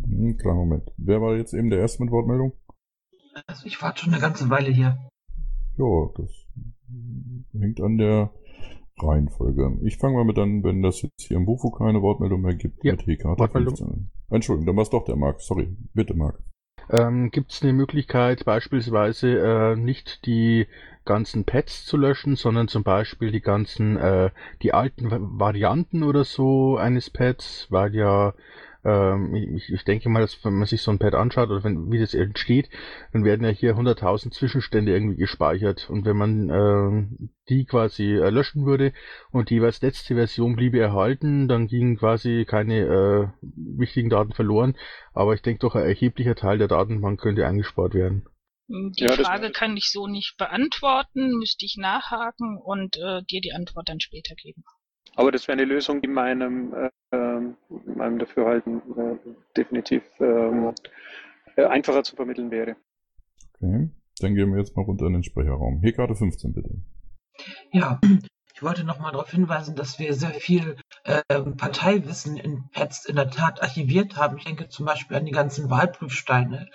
[0.06, 0.90] Hm, klar, Moment.
[0.96, 2.52] Wer war jetzt eben der Erste mit Wortmeldung?
[3.46, 4.98] Also ich warte schon eine ganze Weile hier.
[5.76, 6.30] Ja, das
[7.52, 8.32] hängt an der
[8.98, 9.78] Reihenfolge.
[9.84, 12.84] Ich fange mal mit an, wenn das jetzt hier im Bufo keine Wortmeldung mehr gibt,
[12.84, 13.76] Ja, mit Wortmeldung.
[13.76, 14.10] 15.
[14.30, 15.40] Entschuldigung, dann war es doch der Marc.
[15.40, 15.76] Sorry.
[15.94, 16.42] Bitte, Marc.
[16.90, 20.66] Ähm, Gibt es eine Möglichkeit, beispielsweise äh, nicht die
[21.04, 24.30] ganzen Pads zu löschen, sondern zum Beispiel die ganzen, äh,
[24.62, 28.32] die alten Va- Varianten oder so eines Pads, weil ja,
[28.84, 31.90] ähm, ich, ich denke mal, dass wenn man sich so ein Pad anschaut oder wenn,
[31.90, 32.68] wie das entsteht,
[33.12, 38.30] dann werden ja hier 100.000 Zwischenstände irgendwie gespeichert und wenn man ähm, die quasi äh,
[38.30, 38.92] löschen würde
[39.30, 44.76] und die jeweils letzte Version bliebe erhalten, dann gingen quasi keine äh, wichtigen Daten verloren,
[45.12, 48.26] aber ich denke doch, ein erheblicher Teil der Datenbank könnte eingespart werden.
[48.68, 53.54] Die Ja, Frage kann ich so nicht beantworten, müsste ich nachhaken und äh, dir die
[53.54, 54.64] Antwort dann später geben.
[55.16, 59.16] Aber das wäre eine Lösung, die meinem, äh, ähm, meinem Dafürhalten äh,
[59.56, 60.72] definitiv ähm,
[61.56, 62.76] äh, einfacher zu vermitteln wäre.
[63.60, 63.90] Okay.
[64.20, 65.80] Dann gehen wir jetzt mal runter in den Sprecherraum.
[65.80, 66.70] Hier Karte 15, bitte.
[67.72, 68.00] Ja,
[68.54, 70.76] ich wollte nochmal darauf hinweisen, dass wir sehr viel
[71.28, 74.38] ähm, Parteiwissen in Pads in der Tat archiviert haben.
[74.38, 76.68] Ich denke zum Beispiel an die ganzen Wahlprüfsteine.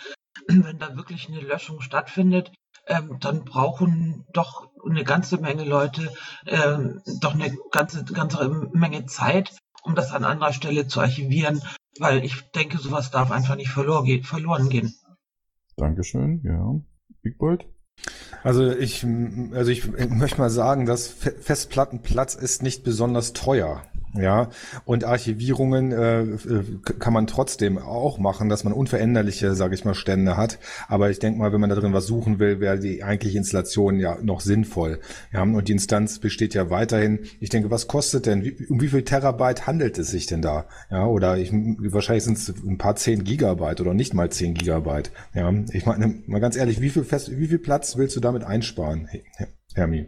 [0.48, 2.52] wenn da wirklich eine Löschung stattfindet,
[2.90, 6.12] ähm, dann brauchen doch eine ganze Menge Leute
[6.46, 11.62] ähm, doch eine ganze, ganze Menge Zeit, um das an anderer Stelle zu archivieren,
[12.00, 14.94] weil ich denke, sowas darf einfach nicht verloren, verloren gehen.
[15.78, 16.76] Dankeschön, ja.
[17.22, 17.66] Big Bold?
[18.44, 19.06] Also ich,
[19.54, 23.84] also ich möchte mal sagen, dass Festplattenplatz ist nicht besonders teuer.
[24.16, 24.50] Ja,
[24.86, 26.64] und Archivierungen äh, äh,
[26.98, 30.58] kann man trotzdem auch machen, dass man unveränderliche, sage ich mal, Stände hat.
[30.88, 34.00] Aber ich denke mal, wenn man da drin was suchen will, wäre die eigentliche Installation
[34.00, 35.00] ja noch sinnvoll.
[35.32, 37.20] Ja, und die Instanz besteht ja weiterhin.
[37.40, 38.44] Ich denke, was kostet denn?
[38.44, 40.66] Wie, um wie viel Terabyte handelt es sich denn da?
[40.90, 45.12] Ja, oder ich, wahrscheinlich sind es ein paar zehn Gigabyte oder nicht mal zehn Gigabyte.
[45.36, 48.44] Ja, ich meine, mal ganz ehrlich, wie viel, Fest, wie viel Platz willst du damit
[48.44, 49.08] einsparen,
[49.76, 50.08] Hermi?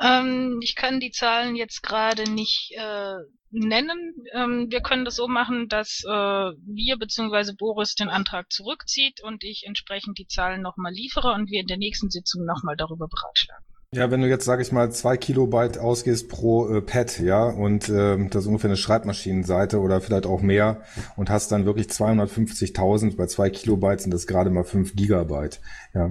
[0.00, 3.16] Ähm, ich kann die Zahlen jetzt gerade nicht äh,
[3.50, 4.14] nennen.
[4.34, 7.52] Ähm, wir können das so machen, dass äh, wir bzw.
[7.56, 11.78] Boris den Antrag zurückzieht und ich entsprechend die Zahlen nochmal liefere und wir in der
[11.78, 13.64] nächsten Sitzung nochmal darüber beratschlagen.
[13.94, 17.90] Ja, wenn du jetzt, sage ich mal, zwei Kilobyte ausgehst pro äh, Pad, ja, und
[17.90, 20.80] ähm, das ist ungefähr eine Schreibmaschinenseite oder vielleicht auch mehr
[21.16, 25.60] und hast dann wirklich 250.000, bei zwei Kilobyte sind das gerade mal fünf Gigabyte.
[25.92, 26.10] Ja.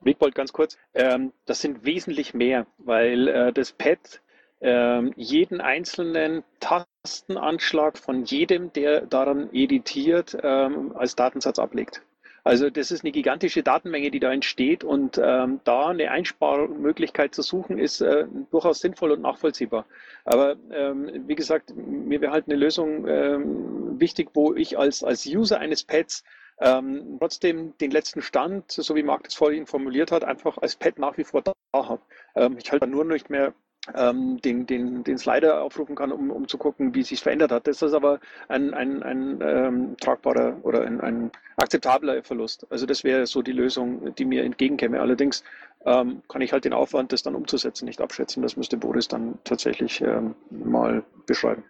[0.00, 4.20] Wigbold ganz kurz, ähm, das sind wesentlich mehr, weil äh, das Pad
[4.60, 12.02] ähm, jeden einzelnen Tastenanschlag von jedem, der daran editiert, ähm, als Datensatz ablegt.
[12.44, 17.42] Also das ist eine gigantische Datenmenge, die da entsteht und ähm, da eine Einsparmöglichkeit zu
[17.42, 19.84] suchen, ist äh, durchaus sinnvoll und nachvollziehbar.
[20.24, 25.26] Aber ähm, wie gesagt, mir wäre halt eine Lösung ähm, wichtig, wo ich als, als
[25.26, 26.24] User eines Pads
[26.60, 30.98] ähm, trotzdem den letzten Stand, so wie Marc das vorhin formuliert hat, einfach als Pad
[30.98, 32.00] nach wie vor da habe.
[32.34, 33.54] Ähm, ich halt nur nicht mehr
[33.94, 37.66] ähm, den, den, den Slider aufrufen kann, um, um zu gucken, wie sich verändert hat.
[37.66, 42.66] Das ist aber ein, ein, ein ähm, tragbarer oder ein, ein akzeptabler Verlust.
[42.70, 45.00] Also das wäre so die Lösung, die mir entgegenkäme.
[45.00, 45.44] Allerdings
[45.84, 48.42] ähm, kann ich halt den Aufwand, das dann umzusetzen, nicht abschätzen.
[48.42, 51.64] Das müsste Boris dann tatsächlich ähm, mal beschreiben.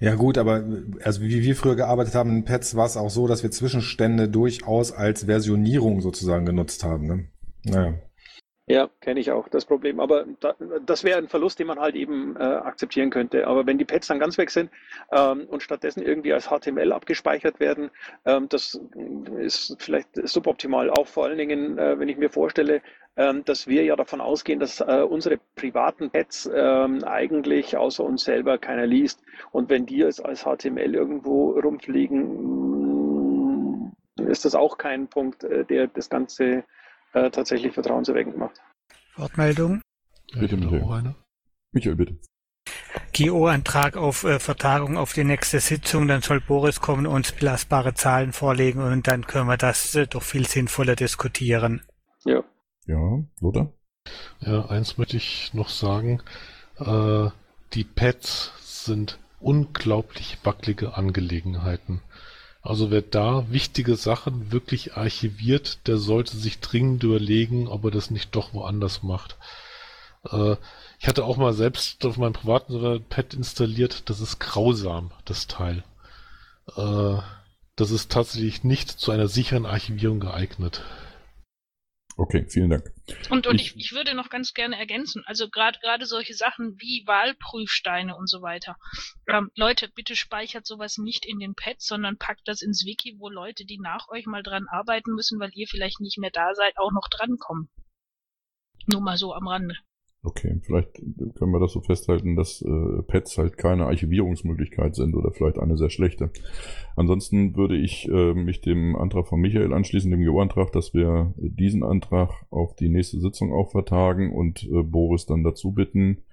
[0.00, 0.64] Ja gut, aber
[1.02, 4.28] also wie wir früher gearbeitet haben in Pets, war es auch so, dass wir Zwischenstände
[4.28, 7.06] durchaus als Versionierung sozusagen genutzt haben.
[7.06, 7.24] Ne?
[7.64, 7.94] Naja.
[8.70, 9.98] Ja, kenne ich auch das Problem.
[9.98, 10.54] Aber da,
[10.84, 13.46] das wäre ein Verlust, den man halt eben äh, akzeptieren könnte.
[13.46, 14.70] Aber wenn die Pads dann ganz weg sind
[15.10, 17.90] ähm, und stattdessen irgendwie als HTML abgespeichert werden,
[18.26, 18.78] ähm, das
[19.38, 20.90] ist vielleicht suboptimal.
[20.90, 22.82] Auch vor allen Dingen, äh, wenn ich mir vorstelle,
[23.16, 28.24] ähm, dass wir ja davon ausgehen, dass äh, unsere privaten Pads ähm, eigentlich außer uns
[28.24, 29.22] selber keiner liest.
[29.50, 32.68] Und wenn die als, als HTML irgendwo rumfliegen,
[34.26, 36.64] ist das auch kein Punkt, äh, der das Ganze
[37.12, 38.60] äh, tatsächlich vertrauenserweckend macht.
[39.16, 39.82] Wortmeldung?
[40.32, 41.14] Bitte, Michael.
[41.72, 42.18] Michael, bitte.
[43.16, 47.94] GO-Antrag auf äh, Vertagung auf die nächste Sitzung, dann soll Boris kommen und uns belastbare
[47.94, 51.82] Zahlen vorlegen und dann können wir das äh, doch viel sinnvoller diskutieren.
[52.24, 52.44] Ja.
[52.86, 53.72] Ja, oder?
[54.40, 56.22] Ja, eins möchte ich noch sagen.
[56.78, 57.28] Äh,
[57.74, 62.02] die Pads sind unglaublich wackelige Angelegenheiten.
[62.60, 68.10] Also wer da wichtige Sachen wirklich archiviert, der sollte sich dringend überlegen, ob er das
[68.10, 69.38] nicht doch woanders macht.
[70.30, 70.56] Äh,
[70.98, 74.10] ich hatte auch mal selbst auf meinem privaten Pad installiert.
[74.10, 75.84] Das ist grausam, das Teil.
[76.76, 77.18] Äh,
[77.76, 80.82] das ist tatsächlich nicht zu einer sicheren Archivierung geeignet.
[82.16, 82.92] Okay, vielen Dank.
[83.30, 87.04] Und, und ich, ich würde noch ganz gerne ergänzen, also gerade gerade solche Sachen wie
[87.06, 88.76] Wahlprüfsteine und so weiter.
[89.26, 93.28] Ähm, Leute, bitte speichert sowas nicht in den Pads, sondern packt das ins Wiki, wo
[93.28, 96.78] Leute, die nach euch mal dran arbeiten müssen, weil ihr vielleicht nicht mehr da seid,
[96.78, 97.70] auch noch drankommen.
[98.86, 99.76] Nur mal so am Rande.
[100.24, 100.94] Okay, vielleicht
[101.36, 105.76] können wir das so festhalten, dass äh, Pads halt keine Archivierungsmöglichkeit sind oder vielleicht eine
[105.76, 106.30] sehr schlechte.
[106.96, 111.84] Ansonsten würde ich äh, mich dem Antrag von Michael anschließen, dem GO-Antrag, dass wir diesen
[111.84, 116.24] Antrag auf die nächste Sitzung auch vertagen und äh, Boris dann dazu bitten,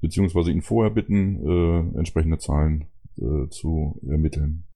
[0.00, 2.86] beziehungsweise ihn vorher bitten, äh, entsprechende Zahlen
[3.18, 4.68] äh, zu ermitteln.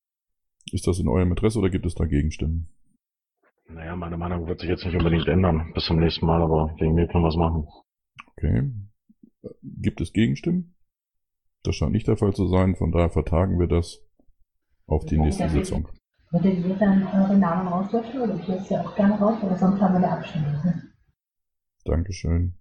[0.72, 2.66] Ist das in eurem Interesse oder gibt es da Gegenstimmen?
[3.68, 6.94] Naja, meine Meinung wird sich jetzt nicht unbedingt ändern bis zum nächsten Mal, aber wegen
[6.94, 7.68] mir können wir es machen.
[8.37, 8.70] Okay.
[9.62, 10.75] Gibt es Gegenstimmen?
[11.62, 14.01] Das scheint nicht der Fall zu sein, von daher vertagen wir das
[14.87, 15.88] auf die nächste Sitzung.
[16.31, 19.81] Würdet ihr dann eure Namen rauslöschen oder ich lösche sie auch gerne raus, oder sonst
[19.81, 20.53] haben wir eine Abstimmung.
[20.64, 20.92] Ne?
[21.85, 22.55] Dankeschön.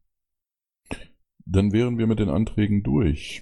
[1.45, 3.41] Dann wären wir mit den Anträgen durch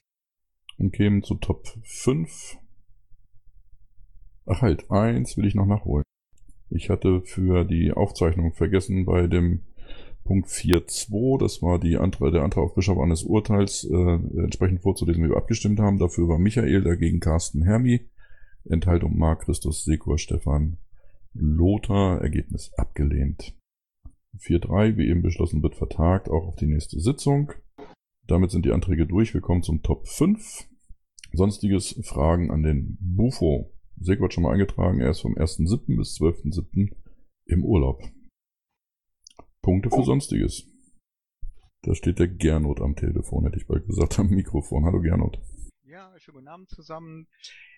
[0.77, 2.57] und kämen zu Top 5.
[4.45, 6.03] Ach halt, eins will ich noch nachholen.
[6.69, 9.61] Ich hatte für die Aufzeichnung vergessen, bei dem
[10.23, 15.23] Punkt 4.2, das war die Antrag, der Antrag auf Bischof eines Urteils, äh, entsprechend vorzulesen,
[15.23, 15.99] wie wir abgestimmt haben.
[15.99, 18.09] Dafür war Michael, dagegen Carsten Hermi.
[18.65, 20.77] Enthaltung Mark, Christus, Sekor, Stefan,
[21.33, 23.53] Lothar, Ergebnis abgelehnt.
[24.39, 27.51] 4.3, wie eben beschlossen, wird vertagt, auch auf die nächste Sitzung.
[28.25, 29.33] Damit sind die Anträge durch.
[29.33, 30.69] Wir kommen zum Top 5.
[31.33, 33.73] Sonstiges Fragen an den Bufo.
[33.99, 35.97] Segwart schon mal eingetragen, er ist vom 1.7.
[35.97, 36.93] bis 12.7.
[37.45, 38.01] im Urlaub.
[39.63, 40.67] Punkte für Sonstiges.
[41.83, 44.85] Da steht der Gernot am Telefon, hätte ich bald gesagt, am Mikrofon.
[44.85, 45.39] Hallo Gernot.
[45.85, 47.27] Ja, schönen guten Abend zusammen.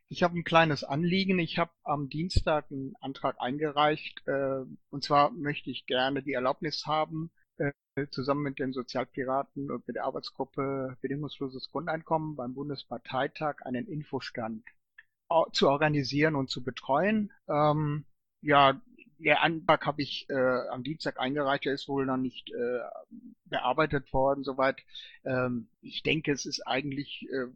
[0.09, 1.37] Ich habe ein kleines Anliegen.
[1.37, 4.23] Ich habe am Dienstag einen Antrag eingereicht.
[4.27, 7.71] Äh, und zwar möchte ich gerne die Erlaubnis haben, äh,
[8.09, 14.65] zusammen mit den Sozialpiraten und mit der Arbeitsgruppe Bedingungsloses Grundeinkommen beim Bundesparteitag einen Infostand
[15.53, 17.31] zu organisieren und zu betreuen.
[17.47, 18.05] Ähm,
[18.41, 18.79] ja,
[19.19, 22.79] der Antrag habe ich äh, am Dienstag eingereicht, der ist wohl noch nicht äh,
[23.45, 24.77] bearbeitet worden, soweit.
[25.23, 27.47] Ähm, ich denke, es ist eigentlich, äh,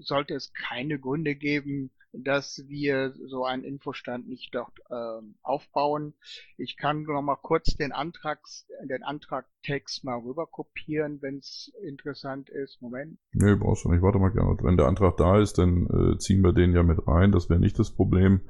[0.00, 6.14] sollte es keine Gründe geben, dass wir so einen Infostand nicht dort ähm, aufbauen.
[6.56, 12.48] Ich kann noch mal kurz den Antrags, den Antragtext mal rüber kopieren, wenn es interessant
[12.48, 12.80] ist.
[12.80, 13.18] Moment.
[13.32, 14.02] Nee, brauchst du nicht.
[14.02, 14.56] Warte mal gerne.
[14.62, 17.32] Wenn der Antrag da ist, dann äh, ziehen wir den ja mit rein.
[17.32, 18.40] Das wäre nicht das Problem.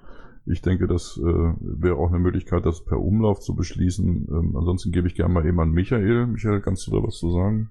[0.51, 4.29] Ich denke, das äh, wäre auch eine Möglichkeit, das per Umlauf zu beschließen.
[4.31, 6.27] Ähm, ansonsten gebe ich gerne mal eben an Michael.
[6.27, 7.71] Michael, kannst du da was zu sagen?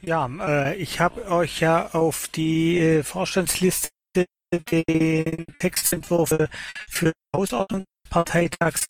[0.00, 3.90] Ja, äh, ich habe euch ja auf die äh, Vorstandsliste
[4.52, 6.36] den Textentwurf
[6.88, 8.86] für Hausordnungsparteitags.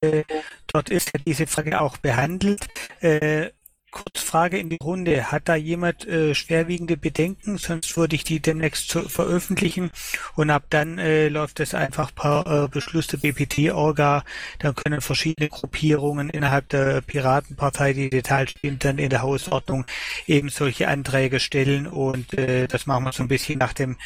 [0.00, 0.24] Äh,
[0.66, 2.66] dort ist ja diese Frage auch behandelt.
[3.00, 3.50] Äh,
[3.96, 5.32] Kurzfrage in die Runde.
[5.32, 7.56] Hat da jemand äh, schwerwiegende Bedenken?
[7.56, 9.90] Sonst würde ich die demnächst zu, veröffentlichen
[10.34, 14.22] und ab dann äh, läuft es einfach per äh, Beschluss der BPT-Orga.
[14.58, 19.86] Dann können verschiedene Gruppierungen innerhalb der Piratenpartei, die Details sind dann in der Hausordnung,
[20.26, 23.96] eben solche Anträge stellen und äh, das machen wir so ein bisschen nach dem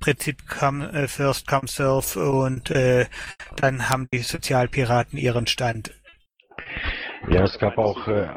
[0.00, 3.06] Prinzip come, äh, First Come Serve und äh,
[3.56, 5.94] dann haben die Sozialpiraten ihren Stand.
[7.28, 8.28] Ja, es gab auch, äh,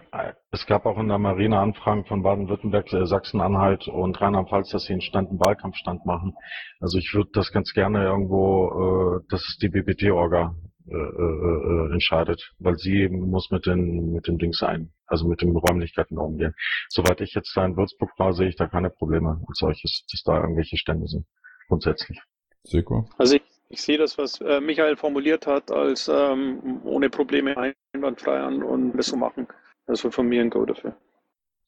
[0.51, 4.93] es gab auch in der Marine Anfragen von Baden-Württemberg, äh, Sachsen-Anhalt und Rheinland-Pfalz, dass sie
[4.93, 6.33] einen Stand, einen Wahlkampfstand machen.
[6.79, 10.55] Also ich würde das ganz gerne irgendwo, äh, dass es die BPT-Orga
[10.89, 15.27] äh, äh, äh, entscheidet, weil sie eben muss mit den mit den Dings sein, also
[15.27, 16.55] mit den Räumlichkeiten umgehen.
[16.89, 20.23] Soweit ich jetzt da in Würzburg war, sehe ich da keine Probleme als solches, dass
[20.23, 21.27] da irgendwelche Stände sind,
[21.67, 22.19] grundsätzlich.
[22.63, 23.07] Seko?
[23.17, 27.55] Also ich ich sehe das, was äh, Michael formuliert hat, als ähm, ohne Probleme
[27.93, 29.47] einwandfrei an und das so machen.
[29.89, 30.95] Das wird von mir ein Go dafür.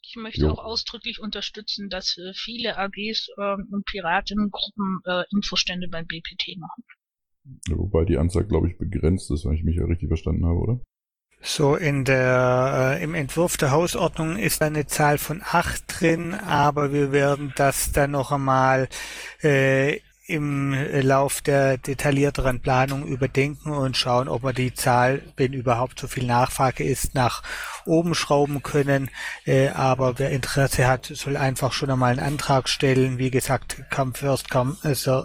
[0.04, 0.52] Ich möchte jo.
[0.52, 6.84] auch ausdrücklich unterstützen, dass äh, viele AGs äh, und Piratengruppen äh, Infostände beim BPT machen.
[7.68, 10.60] Ja, wobei die Anzahl, glaube ich, begrenzt ist, wenn ich mich ja richtig verstanden habe,
[10.60, 10.80] oder?
[11.42, 16.94] So, in der, äh, im Entwurf der Hausordnung ist eine Zahl von acht drin, aber
[16.94, 18.88] wir werden das dann noch einmal
[19.42, 26.00] äh, im Lauf der detaillierteren Planung überdenken und schauen, ob wir die Zahl, wenn überhaupt
[26.00, 27.44] so viel Nachfrage ist, nach
[27.86, 29.10] oben schrauben können.
[29.46, 33.18] Äh, aber wer Interesse hat, soll einfach schon einmal einen Antrag stellen.
[33.18, 35.24] Wie gesagt, come first, come, äh, so,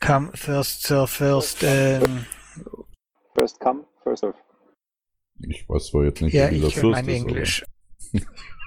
[0.00, 1.62] come first, sir, first.
[1.62, 2.26] Ähm,
[3.34, 4.34] first come, first serve.
[5.40, 7.64] Ich weiß zwar jetzt nicht, ja, wie ich First mein ist, Englisch.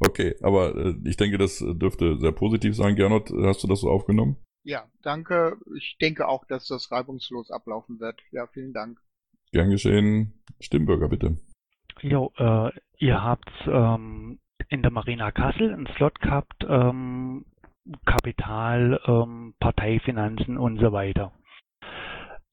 [0.00, 2.96] Okay, aber äh, ich denke, das dürfte sehr positiv sein.
[2.96, 4.36] Gernot, hast du das so aufgenommen?
[4.64, 5.58] Ja, danke.
[5.76, 8.20] Ich denke auch, dass das reibungslos ablaufen wird.
[8.32, 8.98] Ja, vielen Dank.
[9.52, 10.42] Gern geschehen.
[10.60, 11.36] Stimmbürger, bitte.
[12.00, 17.44] Jo, äh, ihr habt ähm, in der Marina Kassel einen Slot gehabt, ähm,
[18.06, 21.32] Kapital, ähm, Parteifinanzen und so weiter.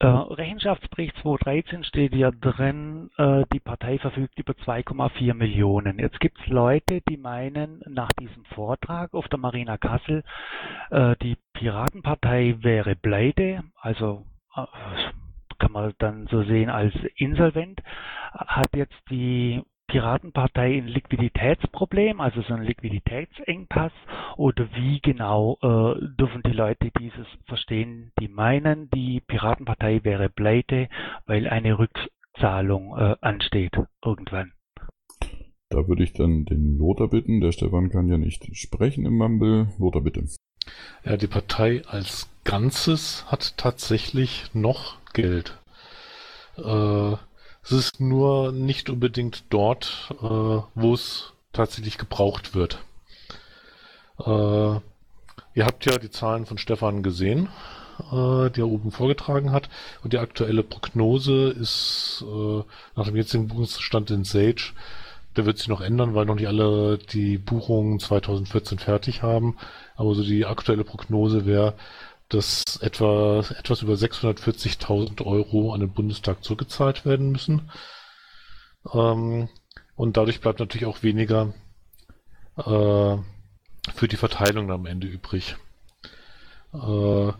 [0.02, 6.00] Äh, Rechenschaftsbericht 2013 steht ja drin, äh, die Partei verfügt über 2,4 Millionen.
[6.00, 10.24] Jetzt gibt es Leute, die meinen, nach diesem Vortrag auf der Marina Kassel,
[10.90, 14.26] äh, die Piratenpartei wäre pleite, also
[15.60, 17.80] kann man dann so sehen als insolvent,
[18.32, 23.92] hat jetzt die Piratenpartei ein Liquiditätsproblem, also so ein Liquiditätsengpass?
[24.36, 30.88] Oder wie genau äh, dürfen die Leute dieses verstehen, die meinen, die Piratenpartei wäre pleite,
[31.26, 34.52] weil eine Rückzahlung äh, ansteht irgendwann?
[35.68, 37.40] Da würde ich dann den Lothar bitten.
[37.40, 39.68] Der Stefan kann ja nicht sprechen im Mumble.
[39.78, 40.24] Lothar, bitte.
[41.04, 45.58] Ja, die Partei als Ganzes hat tatsächlich noch Geld.
[46.56, 47.16] Äh,
[47.62, 52.78] es ist nur nicht unbedingt dort, äh, wo es tatsächlich gebraucht wird.
[54.18, 54.80] Äh,
[55.54, 57.48] ihr habt ja die Zahlen von Stefan gesehen,
[58.10, 59.68] äh, die er oben vorgetragen hat.
[60.02, 62.62] Und die aktuelle Prognose ist äh,
[62.96, 64.72] nach dem jetzigen Buchungsstand in Sage,
[65.36, 69.56] der wird sich noch ändern, weil noch nicht alle die Buchungen 2014 fertig haben.
[69.96, 71.74] Aber so die aktuelle Prognose wäre,
[72.32, 77.70] dass etwa etwas über 640.000 Euro an den Bundestag zurückgezahlt werden müssen.
[78.92, 79.48] Ähm,
[79.96, 81.52] und dadurch bleibt natürlich auch weniger
[82.56, 82.62] äh,
[83.94, 85.56] für die Verteilung am Ende übrig.
[86.72, 87.32] Äh,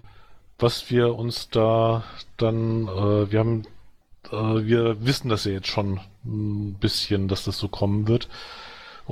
[0.59, 2.05] was wir uns da
[2.37, 3.63] dann, äh, wir haben,
[4.31, 8.29] äh, wir wissen das ja jetzt schon ein bisschen, dass das so kommen wird.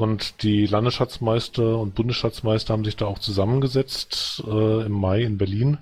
[0.00, 5.76] Und die Landesschatzmeister und Bundesschatzmeister haben sich da auch zusammengesetzt äh, im Mai in Berlin.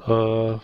[0.00, 0.54] Äh,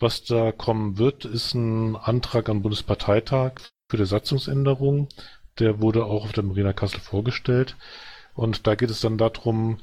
[0.00, 3.52] was da kommen wird, ist ein Antrag am Bundesparteitag
[3.88, 5.06] für die Satzungsänderung.
[5.60, 7.76] Der wurde auch auf der Marina Kassel vorgestellt.
[8.34, 9.78] Und da geht es dann darum,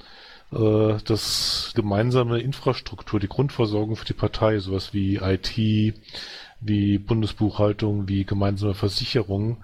[0.52, 5.56] äh, dass gemeinsame Infrastruktur, die Grundversorgung für die Partei, sowas wie IT,
[6.60, 9.64] wie Bundesbuchhaltung, wie gemeinsame Versicherung,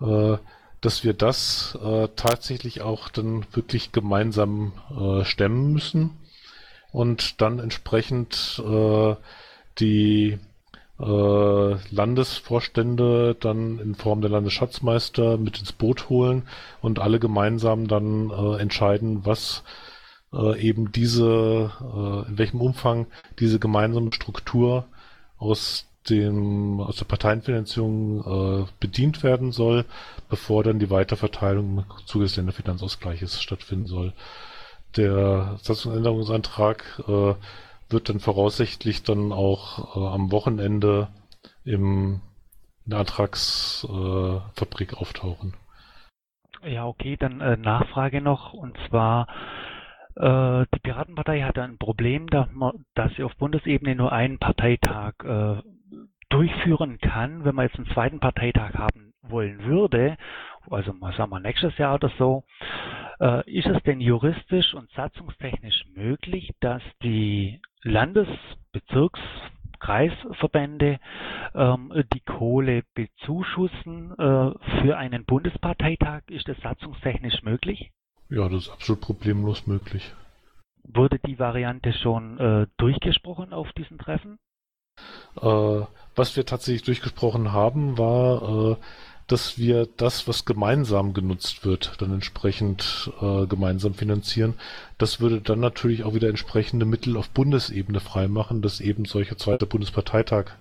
[0.00, 0.38] äh,
[0.86, 6.10] dass wir das äh, tatsächlich auch dann wirklich gemeinsam äh, stemmen müssen
[6.92, 9.16] und dann entsprechend äh,
[9.80, 10.38] die
[11.00, 11.04] äh,
[11.90, 16.44] Landesvorstände dann in Form der Landesschatzmeister mit ins Boot holen
[16.80, 19.64] und alle gemeinsam dann äh, entscheiden, was
[20.32, 21.72] äh, eben diese,
[22.28, 23.06] in welchem Umfang
[23.40, 24.86] diese gemeinsame Struktur
[25.36, 29.84] aus dem, aus der Parteienfinanzierung äh, bedient werden soll,
[30.28, 34.12] bevor dann die Weiterverteilung im Zuge des Länderfinanzausgleiches stattfinden soll.
[34.96, 37.34] Der Satzungsänderungsantrag äh,
[37.88, 41.08] wird dann voraussichtlich dann auch äh, am Wochenende
[41.64, 42.20] im,
[42.84, 45.54] in der Antragsfabrik äh, auftauchen.
[46.64, 49.28] Ja, okay, dann äh, Nachfrage noch und zwar
[50.16, 52.48] äh, die Piratenpartei hat ein Problem, da
[52.94, 55.62] dass sie auf Bundesebene nur einen Parteitag äh,
[56.28, 60.16] durchführen kann, wenn man jetzt einen zweiten Parteitag haben wollen würde,
[60.70, 62.44] also mal sagen wir nächstes Jahr oder so,
[63.20, 69.20] äh, ist es denn juristisch und satzungstechnisch möglich, dass die Landesbezirks
[69.78, 70.98] Kreisverbände
[71.54, 76.22] ähm, die Kohle bezuschussen äh, für einen Bundesparteitag?
[76.28, 77.90] Ist das satzungstechnisch möglich?
[78.28, 80.12] Ja, das ist absolut problemlos möglich.
[80.82, 84.38] Wurde die Variante schon äh, durchgesprochen auf diesen Treffen?
[85.40, 88.76] Äh, was wir tatsächlich durchgesprochen haben, war, äh,
[89.26, 94.54] dass wir das, was gemeinsam genutzt wird, dann entsprechend äh, gemeinsam finanzieren.
[94.98, 99.66] Das würde dann natürlich auch wieder entsprechende Mittel auf Bundesebene freimachen, dass eben solcher zweiter
[99.66, 100.52] Bundesparteitag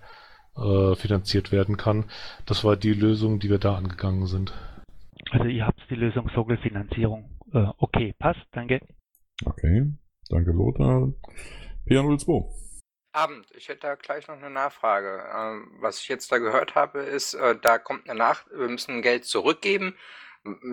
[0.57, 2.05] äh, finanziert werden kann.
[2.45, 4.53] Das war die Lösung, die wir da angegangen sind.
[5.31, 7.29] Also ihr habt die Lösung Sogelfinanzierung.
[7.53, 8.81] Äh, okay, passt, danke.
[9.45, 9.91] Okay,
[10.29, 11.13] danke Lothar.
[11.87, 12.64] PA02.
[13.15, 13.47] Abend.
[13.55, 15.23] Ich hätte da gleich noch eine Nachfrage.
[15.33, 19.01] Ähm, was ich jetzt da gehört habe, ist, äh, da kommt eine Nach wir müssen
[19.01, 19.95] Geld zurückgeben.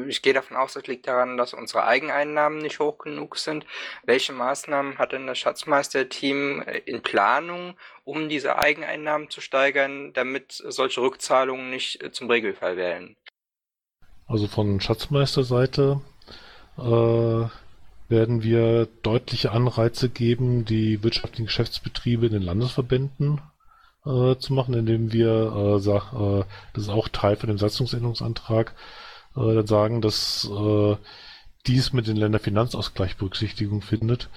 [0.06, 3.64] Ich gehe davon aus, das liegt daran, dass unsere Eigeneinnahmen nicht hoch genug sind.
[4.04, 10.52] Welche Maßnahmen hat denn das Schatzmeisterteam äh, in Planung, um diese Eigeneinnahmen zu steigern, damit
[10.52, 13.16] solche Rückzahlungen nicht äh, zum Regelfall werden?
[14.26, 16.00] Also von Schatzmeisterseite
[16.78, 17.46] äh,
[18.12, 23.40] werden wir deutliche Anreize geben, die wirtschaftlichen Geschäftsbetriebe in den Landesverbänden
[24.04, 26.44] äh, zu machen, indem wir, äh, sag, äh,
[26.74, 28.74] das ist auch Teil von dem Satzungsänderungsantrag,
[29.34, 30.96] äh, dann sagen, dass äh,
[31.66, 34.28] dies mit den Länderfinanzausgleich Berücksichtigung findet.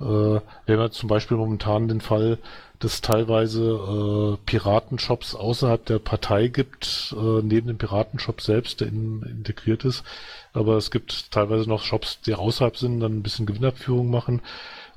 [0.00, 2.38] Äh, wir haben ja zum Beispiel momentan den Fall,
[2.78, 9.22] dass teilweise äh, Piratenshops außerhalb der Partei gibt, äh, neben dem Piratenshop selbst, der in,
[9.22, 10.04] integriert ist.
[10.52, 14.42] Aber es gibt teilweise noch Shops, die außerhalb sind, dann ein bisschen Gewinnabführung machen.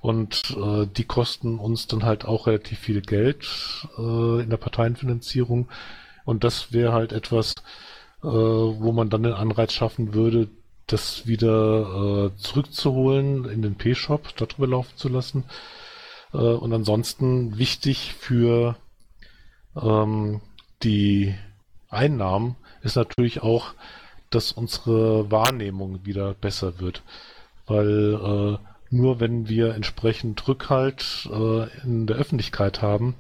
[0.01, 3.47] Und äh, die kosten uns dann halt auch relativ viel Geld
[3.97, 5.69] äh, in der Parteienfinanzierung.
[6.25, 7.53] Und das wäre halt etwas,
[8.23, 10.49] äh, wo man dann den Anreiz schaffen würde,
[10.87, 15.43] das wieder äh, zurückzuholen in den P-Shop, darüber laufen zu lassen.
[16.33, 18.75] Äh, und ansonsten wichtig für
[19.75, 20.41] ähm,
[20.83, 21.35] die
[21.89, 23.73] Einnahmen ist natürlich auch,
[24.29, 27.03] dass unsere Wahrnehmung wieder besser wird.
[27.65, 33.15] Weil äh, nur wenn wir entsprechend Rückhalt äh, in der Öffentlichkeit haben,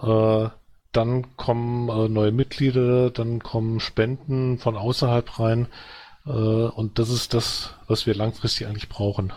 [0.00, 0.48] äh,
[0.92, 5.66] dann kommen äh, neue Mitglieder, dann kommen Spenden von außerhalb rein.
[6.26, 9.32] Äh, und das ist das, was wir langfristig eigentlich brauchen.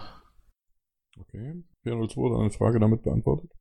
[1.19, 1.63] Okay.
[1.83, 3.51] 402 eine Frage damit beantwortet?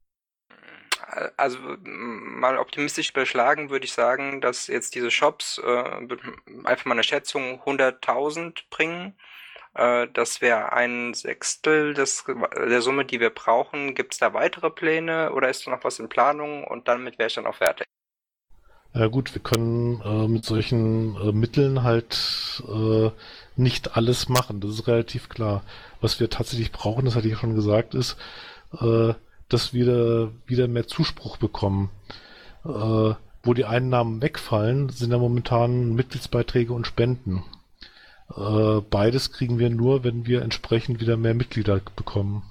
[1.36, 6.08] Also mal optimistisch überschlagen würde ich sagen, dass jetzt diese Shops äh,
[6.64, 9.14] einfach mal eine Schätzung 100.000 bringen.
[9.74, 12.24] Äh, das wäre ein Sechstel des,
[12.56, 13.94] der Summe, die wir brauchen.
[13.94, 17.28] Gibt es da weitere Pläne oder ist da noch was in Planung und damit wäre
[17.28, 17.86] ich dann auch fertig?
[18.94, 23.10] Ja gut, wir können äh, mit solchen äh, Mitteln halt äh,
[23.56, 25.64] nicht alles machen, das ist relativ klar.
[26.00, 28.16] Was wir tatsächlich brauchen, das hatte ich ja schon gesagt, ist,
[28.80, 29.14] äh,
[29.48, 31.90] dass wir wieder mehr Zuspruch bekommen.
[32.64, 33.14] Äh,
[33.46, 37.44] wo die Einnahmen wegfallen, sind ja momentan Mitgliedsbeiträge und Spenden.
[38.34, 42.42] Äh, beides kriegen wir nur, wenn wir entsprechend wieder mehr Mitglieder bekommen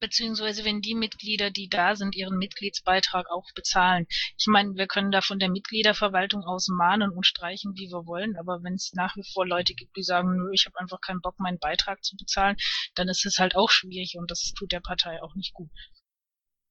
[0.00, 4.06] beziehungsweise wenn die Mitglieder, die da sind, ihren Mitgliedsbeitrag auch bezahlen.
[4.36, 8.36] Ich meine, wir können da von der Mitgliederverwaltung aus mahnen und streichen, wie wir wollen,
[8.36, 11.20] aber wenn es nach wie vor Leute gibt, die sagen, nö, ich habe einfach keinen
[11.20, 12.56] Bock, meinen Beitrag zu bezahlen,
[12.94, 15.70] dann ist es halt auch schwierig und das tut der Partei auch nicht gut.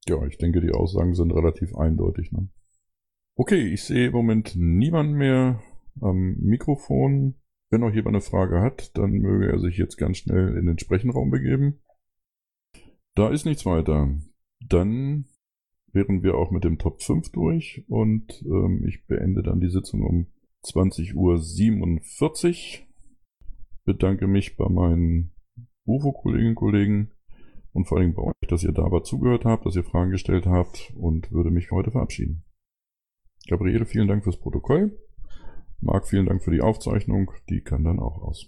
[0.07, 2.31] Ja, ich denke, die Aussagen sind relativ eindeutig.
[2.31, 2.49] Ne?
[3.35, 5.61] Okay, ich sehe im Moment niemanden mehr
[6.01, 7.35] am Mikrofon.
[7.69, 10.79] Wenn noch jemand eine Frage hat, dann möge er sich jetzt ganz schnell in den
[10.79, 11.81] Sprechenraum begeben.
[13.17, 14.15] Da ist nichts weiter.
[14.59, 15.25] Dann
[15.91, 20.03] wären wir auch mit dem Top 5 durch und ähm, ich beende dann die Sitzung
[20.03, 20.27] um
[20.63, 22.87] 20.47 Uhr.
[23.85, 25.33] Bedanke mich bei meinen
[25.87, 27.11] UFO-Kolleginnen und Kollegen
[27.73, 30.93] und vor allem bei euch, dass ihr dabei zugehört habt, dass ihr Fragen gestellt habt
[30.95, 32.43] und würde mich für heute verabschieden.
[33.47, 34.95] Gabriele, vielen Dank fürs Protokoll.
[35.79, 37.31] Marc, vielen Dank für die Aufzeichnung.
[37.49, 38.47] Die kann dann auch aus.